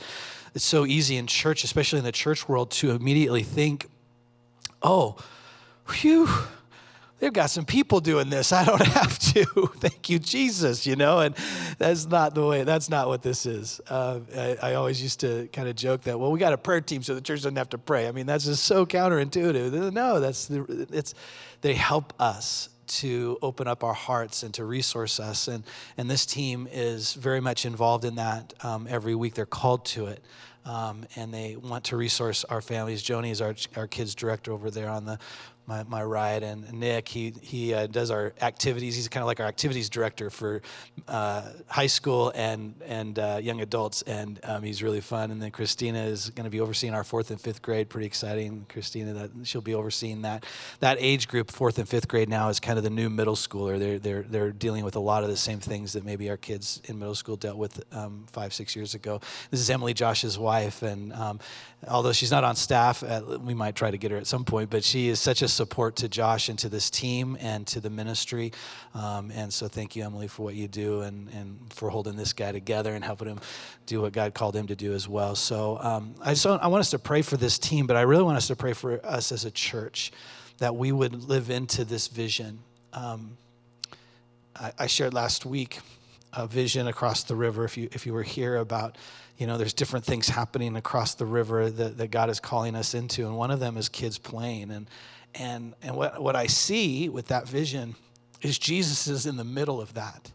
it's 0.55 0.65
so 0.65 0.87
easy 0.87 1.17
in 1.17 1.27
church, 1.27 1.65
especially 1.65 1.99
in 1.99 2.05
the 2.05 2.13
church 2.13 2.49
world, 2.49 2.71
to 2.73 2.91
immediately 2.93 3.43
think, 3.43 3.89
"Oh, 4.83 5.17
whew." 5.89 6.29
They've 7.19 7.33
got 7.33 7.51
some 7.51 7.65
people 7.65 8.01
doing 8.01 8.31
this. 8.31 8.53
I 8.53 8.65
don't 8.65 8.81
have 8.87 9.19
to. 9.19 9.45
Thank 9.77 10.09
you, 10.11 10.19
Jesus, 10.19 10.87
you 10.87 10.97
know? 10.97 11.21
And 11.21 11.35
that's 11.79 12.07
not 12.07 12.35
the 12.35 12.47
way, 12.47 12.65
that's 12.65 12.89
not 12.89 13.09
what 13.09 13.23
this 13.23 13.47
is. 13.47 13.81
Uh, 13.89 14.21
I, 14.35 14.57
I, 14.63 14.75
always 14.75 15.03
used 15.03 15.21
to 15.21 15.49
kind 15.53 15.69
of 15.69 15.77
joke 15.77 16.03
that, 16.03 16.19
well, 16.19 16.31
we 16.31 16.39
got 16.39 16.53
a 16.53 16.59
prayer 16.59 16.81
team 16.81 17.03
so 17.03 17.15
the 17.15 17.21
church 17.21 17.41
doesn't 17.41 17.57
have 17.57 17.71
to 17.71 17.79
pray. 17.79 18.09
I 18.09 18.13
mean, 18.13 18.27
that's 18.27 18.45
just 18.45 18.65
so 18.65 18.87
counterintuitive. 18.87 19.93
No, 19.93 20.21
that's, 20.21 20.47
the, 20.47 20.87
it's, 20.93 21.15
they 21.61 21.75
help 21.75 22.13
us 22.21 22.69
to 22.87 23.37
open 23.43 23.67
up 23.67 23.83
our 23.83 23.95
hearts 23.95 24.43
and 24.43 24.55
to 24.55 24.65
resource 24.65 25.19
us. 25.19 25.49
And, 25.49 25.65
and 25.97 26.09
this 26.09 26.25
team 26.25 26.69
is 26.71 27.15
very 27.15 27.41
much 27.41 27.67
involved 27.67 28.05
in 28.05 28.15
that 28.17 28.55
um, 28.63 28.87
every 28.89 29.15
week. 29.15 29.35
They're 29.35 29.45
called 29.45 29.85
to 29.87 30.07
it. 30.07 30.23
um, 30.67 31.07
and 31.15 31.33
they 31.33 31.57
want 31.57 31.85
to 31.85 31.97
resource 31.97 32.45
our 32.45 32.61
families. 32.61 33.03
Joni 33.03 33.31
is 33.31 33.41
our, 33.41 33.55
our 33.77 33.87
kids 33.87 34.15
director 34.15 34.53
over 34.53 34.71
there 34.71 34.89
on 34.89 35.05
the 35.05 35.19
my, 35.67 35.83
my 35.85 36.03
ride. 36.03 36.43
And 36.43 36.73
Nick, 36.73 37.09
he, 37.09 37.35
he 37.43 37.75
uh, 37.75 37.87
does 37.87 38.11
our 38.11 38.33
activities. 38.41 38.97
He's 38.97 39.09
kind 39.09 39.23
of 39.23 39.27
like 39.27 39.41
our 39.41 39.47
activities 39.47 39.89
director 39.91 40.31
for 40.31 40.63
uh, 41.09 41.51
high 41.67 41.87
school 41.87 42.33
and, 42.35 42.75
and 42.85 43.19
uh, 43.19 43.41
young 43.43 43.61
adults. 43.61 44.03
And 44.03 44.41
um, 44.45 44.63
he's 44.63 44.83
really 44.83 45.01
fun. 45.01 45.31
And 45.31 45.43
then 45.43 45.51
Christina 45.51 46.05
is 46.05 46.31
going 46.31 46.45
to 46.45 46.51
be 46.51 46.61
overseeing 46.61 46.95
our 46.95 47.05
fourth 47.05 47.31
and 47.31 47.41
fifth 47.41 47.63
grade. 47.63 47.89
Pretty 47.89 48.07
exciting. 48.07 48.67
Christina, 48.69 49.13
that 49.15 49.31
she'll 49.45 49.61
be 49.61 49.75
overseeing 49.75 50.23
that. 50.23 50.45
That 50.81 50.99
age 51.01 51.29
group, 51.29 51.51
fourth 51.51 51.79
and 51.79 51.89
fifth 51.89 52.09
grade 52.09 52.29
now, 52.29 52.49
is 52.49 52.61
kind 52.61 52.79
of 52.79 52.85
the 52.85 52.91
new 52.91 53.11
middle 53.11 53.37
schooler. 53.37 53.79
They're, 53.79 53.99
they're, 53.99 54.23
they're 54.23 54.53
dealing 54.53 54.85
with 54.85 54.97
a 54.97 55.01
lot 55.01 55.25
of 55.25 55.29
the 55.29 55.37
same 55.37 55.61
things 55.61 55.93
that 55.95 56.05
maybe 56.05 56.31
our 56.31 56.37
kids 56.37 56.81
in 56.85 56.99
middle 56.99 57.15
school 57.15 57.37
dealt 57.37 57.57
with 57.57 57.83
um, 57.93 58.27
five, 58.31 58.53
six 58.53 58.77
years 58.77 58.95
ago. 58.95 59.21
This 59.51 59.61
is 59.61 59.71
Emily 59.71 59.95
Josh's 59.95 60.39
wife. 60.39 60.83
And 60.83 61.13
um, 61.13 61.41
although 61.89 62.13
she's 62.13 62.31
not 62.31 62.45
on 62.45 62.57
staff, 62.57 63.03
we 63.41 63.55
might 63.55 63.75
try 63.75 63.91
to 63.91 63.99
get 63.99 64.11
her 64.11 64.17
at 64.17 64.27
some 64.27 64.45
point, 64.45 64.71
but 64.71 64.85
she 64.85 65.09
is 65.09 65.21
such 65.21 65.43
a 65.43 65.49
support 65.49 65.97
to 65.97 66.09
Josh 66.09 66.49
and 66.49 66.59
to 66.59 66.69
this 66.69 66.91
team 66.91 67.37
and 67.41 67.67
to 67.69 67.81
the 67.81 67.91
ministry. 67.91 68.53
Um, 68.95 69.31
and 69.31 69.53
so 69.53 69.69
thank 69.69 69.97
you, 69.97 70.05
Emily, 70.05 70.29
for 70.29 70.43
what 70.43 70.55
you 70.55 70.69
do 70.69 71.03
and, 71.03 71.29
and 71.31 71.73
for 71.73 71.91
holding 71.91 72.17
this 72.17 72.33
guy 72.33 72.53
together 72.53 72.95
and 72.95 73.05
helping 73.05 73.29
him 73.29 73.41
do 73.87 74.03
what 74.03 74.13
God 74.13 74.35
called 74.35 74.57
him 74.57 74.67
to 74.67 74.77
do 74.77 74.93
as 74.93 75.09
well. 75.09 75.35
So 75.35 75.79
um, 75.81 76.15
I 76.23 76.31
just 76.35 76.47
I 76.47 76.67
want 76.67 76.81
us 76.81 76.91
to 76.91 76.99
pray 76.99 77.23
for 77.23 77.37
this 77.37 77.59
team, 77.59 77.87
but 77.87 77.97
I 77.97 78.03
really 78.03 78.25
want 78.25 78.37
us 78.37 78.49
to 78.49 78.57
pray 78.57 78.73
for 78.73 79.05
us 79.05 79.33
as 79.33 79.45
a 79.45 79.51
church 79.51 80.13
that 80.59 80.75
we 80.75 80.93
would 80.93 81.25
live 81.25 81.51
into 81.51 81.85
this 81.85 82.09
vision. 82.09 82.61
Um, 82.93 83.37
I, 84.55 84.73
I 84.79 84.87
shared 84.87 85.15
last 85.15 85.45
week 85.45 85.81
a 86.33 86.47
vision 86.47 86.87
across 86.87 87.23
the 87.25 87.35
river. 87.37 87.65
If 87.65 87.77
you 87.77 87.89
if 87.93 88.07
you 88.07 88.13
were 88.13 88.23
here 88.23 88.57
about 88.57 88.97
you 89.37 89.47
know, 89.47 89.59
there's 89.59 89.75
different 89.75 90.05
things 90.05 90.29
happening 90.29 90.77
across 90.77 91.15
the 91.15 91.27
river 91.27 91.69
that, 91.69 91.99
that 91.99 92.11
God 92.11 92.31
is 92.31 92.41
calling 92.41 92.75
us 92.75 92.95
into, 92.95 93.27
and 93.27 93.37
one 93.37 93.51
of 93.51 93.61
them 93.61 93.77
is 93.77 93.89
kids 93.89 94.19
playing. 94.19 94.71
And 94.71 94.89
and 95.35 95.75
and 95.83 95.97
what, 95.97 96.23
what 96.23 96.37
I 96.37 96.47
see 96.47 97.09
with 97.09 97.29
that 97.29 97.47
vision 97.49 97.97
is 98.43 98.59
Jesus 98.59 99.07
is 99.07 99.27
in 99.27 99.37
the 99.37 99.45
middle 99.45 99.81
of 99.81 99.95
that. 99.95 100.33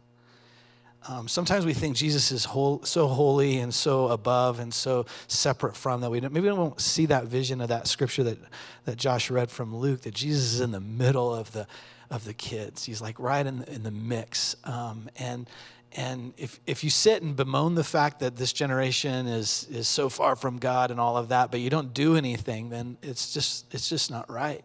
Um, 1.07 1.27
sometimes 1.27 1.65
we 1.65 1.73
think 1.73 1.95
Jesus 1.95 2.31
is 2.31 2.45
whole, 2.45 2.83
so 2.83 3.07
holy 3.07 3.57
and 3.57 3.73
so 3.73 4.09
above 4.09 4.59
and 4.59 4.71
so 4.71 5.07
separate 5.27 5.75
from 5.75 6.01
that 6.01 6.11
we 6.11 6.21
maybe 6.21 6.41
we 6.41 6.47
don't 6.47 6.79
see 6.79 7.07
that 7.07 7.25
vision 7.25 7.59
of 7.59 7.69
that 7.69 7.87
scripture 7.87 8.23
that, 8.23 8.37
that 8.85 8.97
Josh 8.97 9.31
read 9.31 9.49
from 9.49 9.75
Luke 9.75 10.01
that 10.01 10.13
Jesus 10.13 10.53
is 10.53 10.61
in 10.61 10.71
the 10.71 10.79
middle 10.79 11.33
of 11.33 11.51
the 11.53 11.65
of 12.11 12.25
the 12.25 12.33
kids. 12.33 12.83
He's 12.83 13.01
like 13.01 13.19
right 13.19 13.47
in 13.47 13.59
the, 13.59 13.73
in 13.73 13.83
the 13.83 13.91
mix, 13.91 14.55
um, 14.65 15.09
and 15.17 15.49
and 15.93 16.33
if, 16.37 16.59
if 16.65 16.83
you 16.83 16.89
sit 16.89 17.21
and 17.21 17.35
bemoan 17.35 17.75
the 17.75 17.83
fact 17.83 18.19
that 18.19 18.37
this 18.37 18.53
generation 18.53 19.27
is, 19.27 19.67
is 19.69 19.87
so 19.87 20.07
far 20.07 20.35
from 20.35 20.57
God 20.57 20.89
and 20.89 20.99
all 20.99 21.17
of 21.17 21.29
that, 21.29 21.51
but 21.51 21.59
you 21.59 21.69
don't 21.69 21.93
do 21.93 22.15
anything, 22.15 22.69
then 22.69 22.97
it's 23.01 23.33
just, 23.33 23.73
it's 23.73 23.89
just 23.89 24.09
not 24.09 24.29
right. 24.29 24.63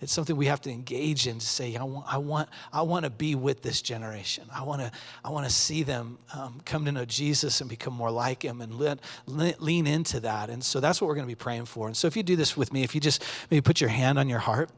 It's 0.00 0.12
something 0.12 0.36
we 0.36 0.46
have 0.46 0.60
to 0.62 0.70
engage 0.70 1.26
in 1.26 1.38
to 1.38 1.46
say, 1.46 1.74
I 1.76 1.84
want, 1.84 2.12
I 2.12 2.18
want, 2.18 2.48
I 2.70 2.82
want 2.82 3.04
to 3.04 3.10
be 3.10 3.34
with 3.34 3.62
this 3.62 3.80
generation. 3.80 4.44
I 4.54 4.62
want 4.62 4.82
to, 4.82 4.90
I 5.24 5.30
want 5.30 5.46
to 5.46 5.52
see 5.52 5.84
them 5.84 6.18
um, 6.34 6.60
come 6.66 6.84
to 6.84 6.92
know 6.92 7.06
Jesus 7.06 7.62
and 7.62 7.70
become 7.70 7.94
more 7.94 8.10
like 8.10 8.42
Him 8.42 8.60
and 8.60 8.78
lean 9.26 9.86
into 9.86 10.20
that. 10.20 10.50
And 10.50 10.62
so 10.62 10.80
that's 10.80 11.00
what 11.00 11.08
we're 11.08 11.14
going 11.14 11.26
to 11.26 11.30
be 11.30 11.34
praying 11.34 11.64
for. 11.64 11.86
And 11.86 11.96
so 11.96 12.08
if 12.08 12.16
you 12.16 12.22
do 12.22 12.36
this 12.36 12.56
with 12.56 12.74
me, 12.74 12.82
if 12.82 12.94
you 12.94 13.00
just 13.00 13.24
maybe 13.50 13.62
put 13.62 13.80
your 13.80 13.88
hand 13.88 14.18
on 14.18 14.28
your 14.28 14.40
heart 14.40 14.70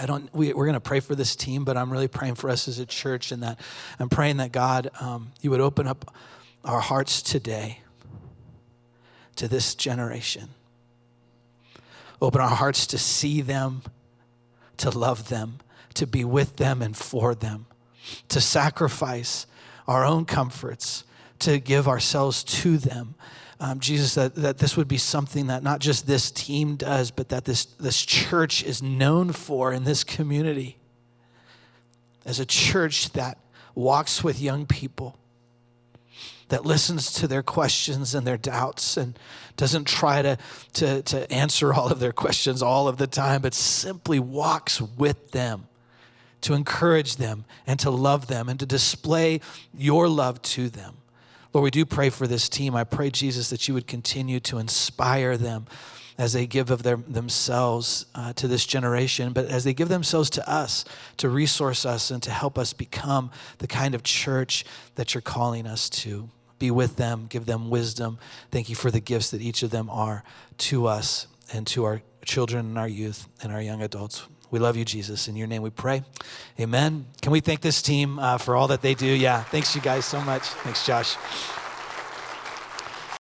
I 0.00 0.06
don't, 0.06 0.32
we, 0.32 0.50
are 0.52 0.54
going 0.54 0.74
to 0.74 0.80
pray 0.80 1.00
for 1.00 1.16
this 1.16 1.34
team, 1.34 1.64
but 1.64 1.76
I'm 1.76 1.90
really 1.90 2.06
praying 2.06 2.36
for 2.36 2.48
us 2.48 2.68
as 2.68 2.78
a 2.78 2.86
church 2.86 3.32
and 3.32 3.42
that 3.42 3.58
I'm 3.98 4.08
praying 4.08 4.36
that 4.36 4.52
God, 4.52 4.90
um, 5.00 5.32
you 5.40 5.50
would 5.50 5.60
open 5.60 5.88
up 5.88 6.14
our 6.64 6.78
hearts 6.78 7.20
today 7.20 7.80
to 9.34 9.48
this 9.48 9.74
generation. 9.74 10.50
Open 12.22 12.40
our 12.40 12.48
hearts 12.48 12.86
to 12.88 12.98
see 12.98 13.40
them, 13.40 13.82
to 14.76 14.96
love 14.96 15.28
them, 15.28 15.58
to 15.94 16.06
be 16.06 16.24
with 16.24 16.56
them 16.56 16.80
and 16.80 16.96
for 16.96 17.34
them, 17.34 17.66
to 18.28 18.40
sacrifice 18.40 19.46
our 19.88 20.04
own 20.04 20.24
comforts, 20.24 21.02
to 21.40 21.58
give 21.58 21.88
ourselves 21.88 22.44
to 22.44 22.78
them 22.78 23.16
um, 23.60 23.80
Jesus, 23.80 24.14
that, 24.14 24.34
that 24.36 24.58
this 24.58 24.76
would 24.76 24.88
be 24.88 24.98
something 24.98 25.48
that 25.48 25.62
not 25.62 25.80
just 25.80 26.06
this 26.06 26.30
team 26.30 26.76
does, 26.76 27.10
but 27.10 27.28
that 27.30 27.44
this, 27.44 27.64
this 27.64 28.04
church 28.04 28.62
is 28.62 28.82
known 28.82 29.32
for 29.32 29.72
in 29.72 29.84
this 29.84 30.04
community. 30.04 30.78
As 32.24 32.38
a 32.38 32.46
church 32.46 33.10
that 33.12 33.38
walks 33.74 34.22
with 34.22 34.40
young 34.40 34.66
people, 34.66 35.16
that 36.48 36.64
listens 36.64 37.12
to 37.12 37.28
their 37.28 37.42
questions 37.42 38.14
and 38.14 38.26
their 38.26 38.36
doubts 38.36 38.96
and 38.96 39.18
doesn't 39.56 39.86
try 39.86 40.22
to, 40.22 40.38
to, 40.72 41.02
to 41.02 41.30
answer 41.30 41.74
all 41.74 41.92
of 41.92 42.00
their 42.00 42.12
questions 42.12 42.62
all 42.62 42.88
of 42.88 42.96
the 42.96 43.06
time, 43.06 43.42
but 43.42 43.54
simply 43.54 44.18
walks 44.18 44.80
with 44.80 45.32
them 45.32 45.66
to 46.40 46.54
encourage 46.54 47.16
them 47.16 47.44
and 47.66 47.78
to 47.80 47.90
love 47.90 48.28
them 48.28 48.48
and 48.48 48.58
to 48.60 48.66
display 48.66 49.40
your 49.76 50.08
love 50.08 50.40
to 50.40 50.68
them. 50.68 50.96
Lord, 51.52 51.64
we 51.64 51.70
do 51.70 51.86
pray 51.86 52.10
for 52.10 52.26
this 52.26 52.48
team. 52.48 52.74
I 52.74 52.84
pray, 52.84 53.10
Jesus, 53.10 53.50
that 53.50 53.68
you 53.68 53.74
would 53.74 53.86
continue 53.86 54.40
to 54.40 54.58
inspire 54.58 55.36
them 55.36 55.66
as 56.18 56.32
they 56.32 56.46
give 56.46 56.70
of 56.70 56.82
their, 56.82 56.96
themselves 56.96 58.04
uh, 58.14 58.32
to 58.34 58.48
this 58.48 58.66
generation, 58.66 59.32
but 59.32 59.46
as 59.46 59.64
they 59.64 59.72
give 59.72 59.88
themselves 59.88 60.28
to 60.30 60.50
us 60.50 60.84
to 61.16 61.28
resource 61.28 61.86
us 61.86 62.10
and 62.10 62.22
to 62.24 62.30
help 62.30 62.58
us 62.58 62.72
become 62.72 63.30
the 63.58 63.68
kind 63.68 63.94
of 63.94 64.02
church 64.02 64.64
that 64.96 65.14
you're 65.14 65.22
calling 65.22 65.66
us 65.66 65.88
to. 65.88 66.28
Be 66.58 66.72
with 66.72 66.96
them, 66.96 67.26
give 67.28 67.46
them 67.46 67.70
wisdom. 67.70 68.18
Thank 68.50 68.68
you 68.68 68.74
for 68.74 68.90
the 68.90 68.98
gifts 68.98 69.30
that 69.30 69.40
each 69.40 69.62
of 69.62 69.70
them 69.70 69.88
are 69.88 70.24
to 70.58 70.86
us 70.86 71.28
and 71.52 71.64
to 71.68 71.84
our 71.84 72.02
children 72.24 72.66
and 72.66 72.78
our 72.78 72.88
youth 72.88 73.28
and 73.40 73.52
our 73.52 73.62
young 73.62 73.80
adults. 73.80 74.26
We 74.50 74.58
love 74.58 74.76
you, 74.76 74.84
Jesus. 74.84 75.28
In 75.28 75.36
your 75.36 75.46
name 75.46 75.62
we 75.62 75.70
pray. 75.70 76.02
Amen. 76.58 77.06
Can 77.20 77.32
we 77.32 77.40
thank 77.40 77.60
this 77.60 77.82
team 77.82 78.18
uh, 78.18 78.38
for 78.38 78.56
all 78.56 78.68
that 78.68 78.82
they 78.82 78.94
do? 78.94 79.06
Yeah. 79.06 79.42
Thanks, 79.42 79.74
you 79.74 79.82
guys, 79.82 80.04
so 80.04 80.20
much. 80.20 80.42
Thanks, 80.42 80.86
Josh. 80.86 81.16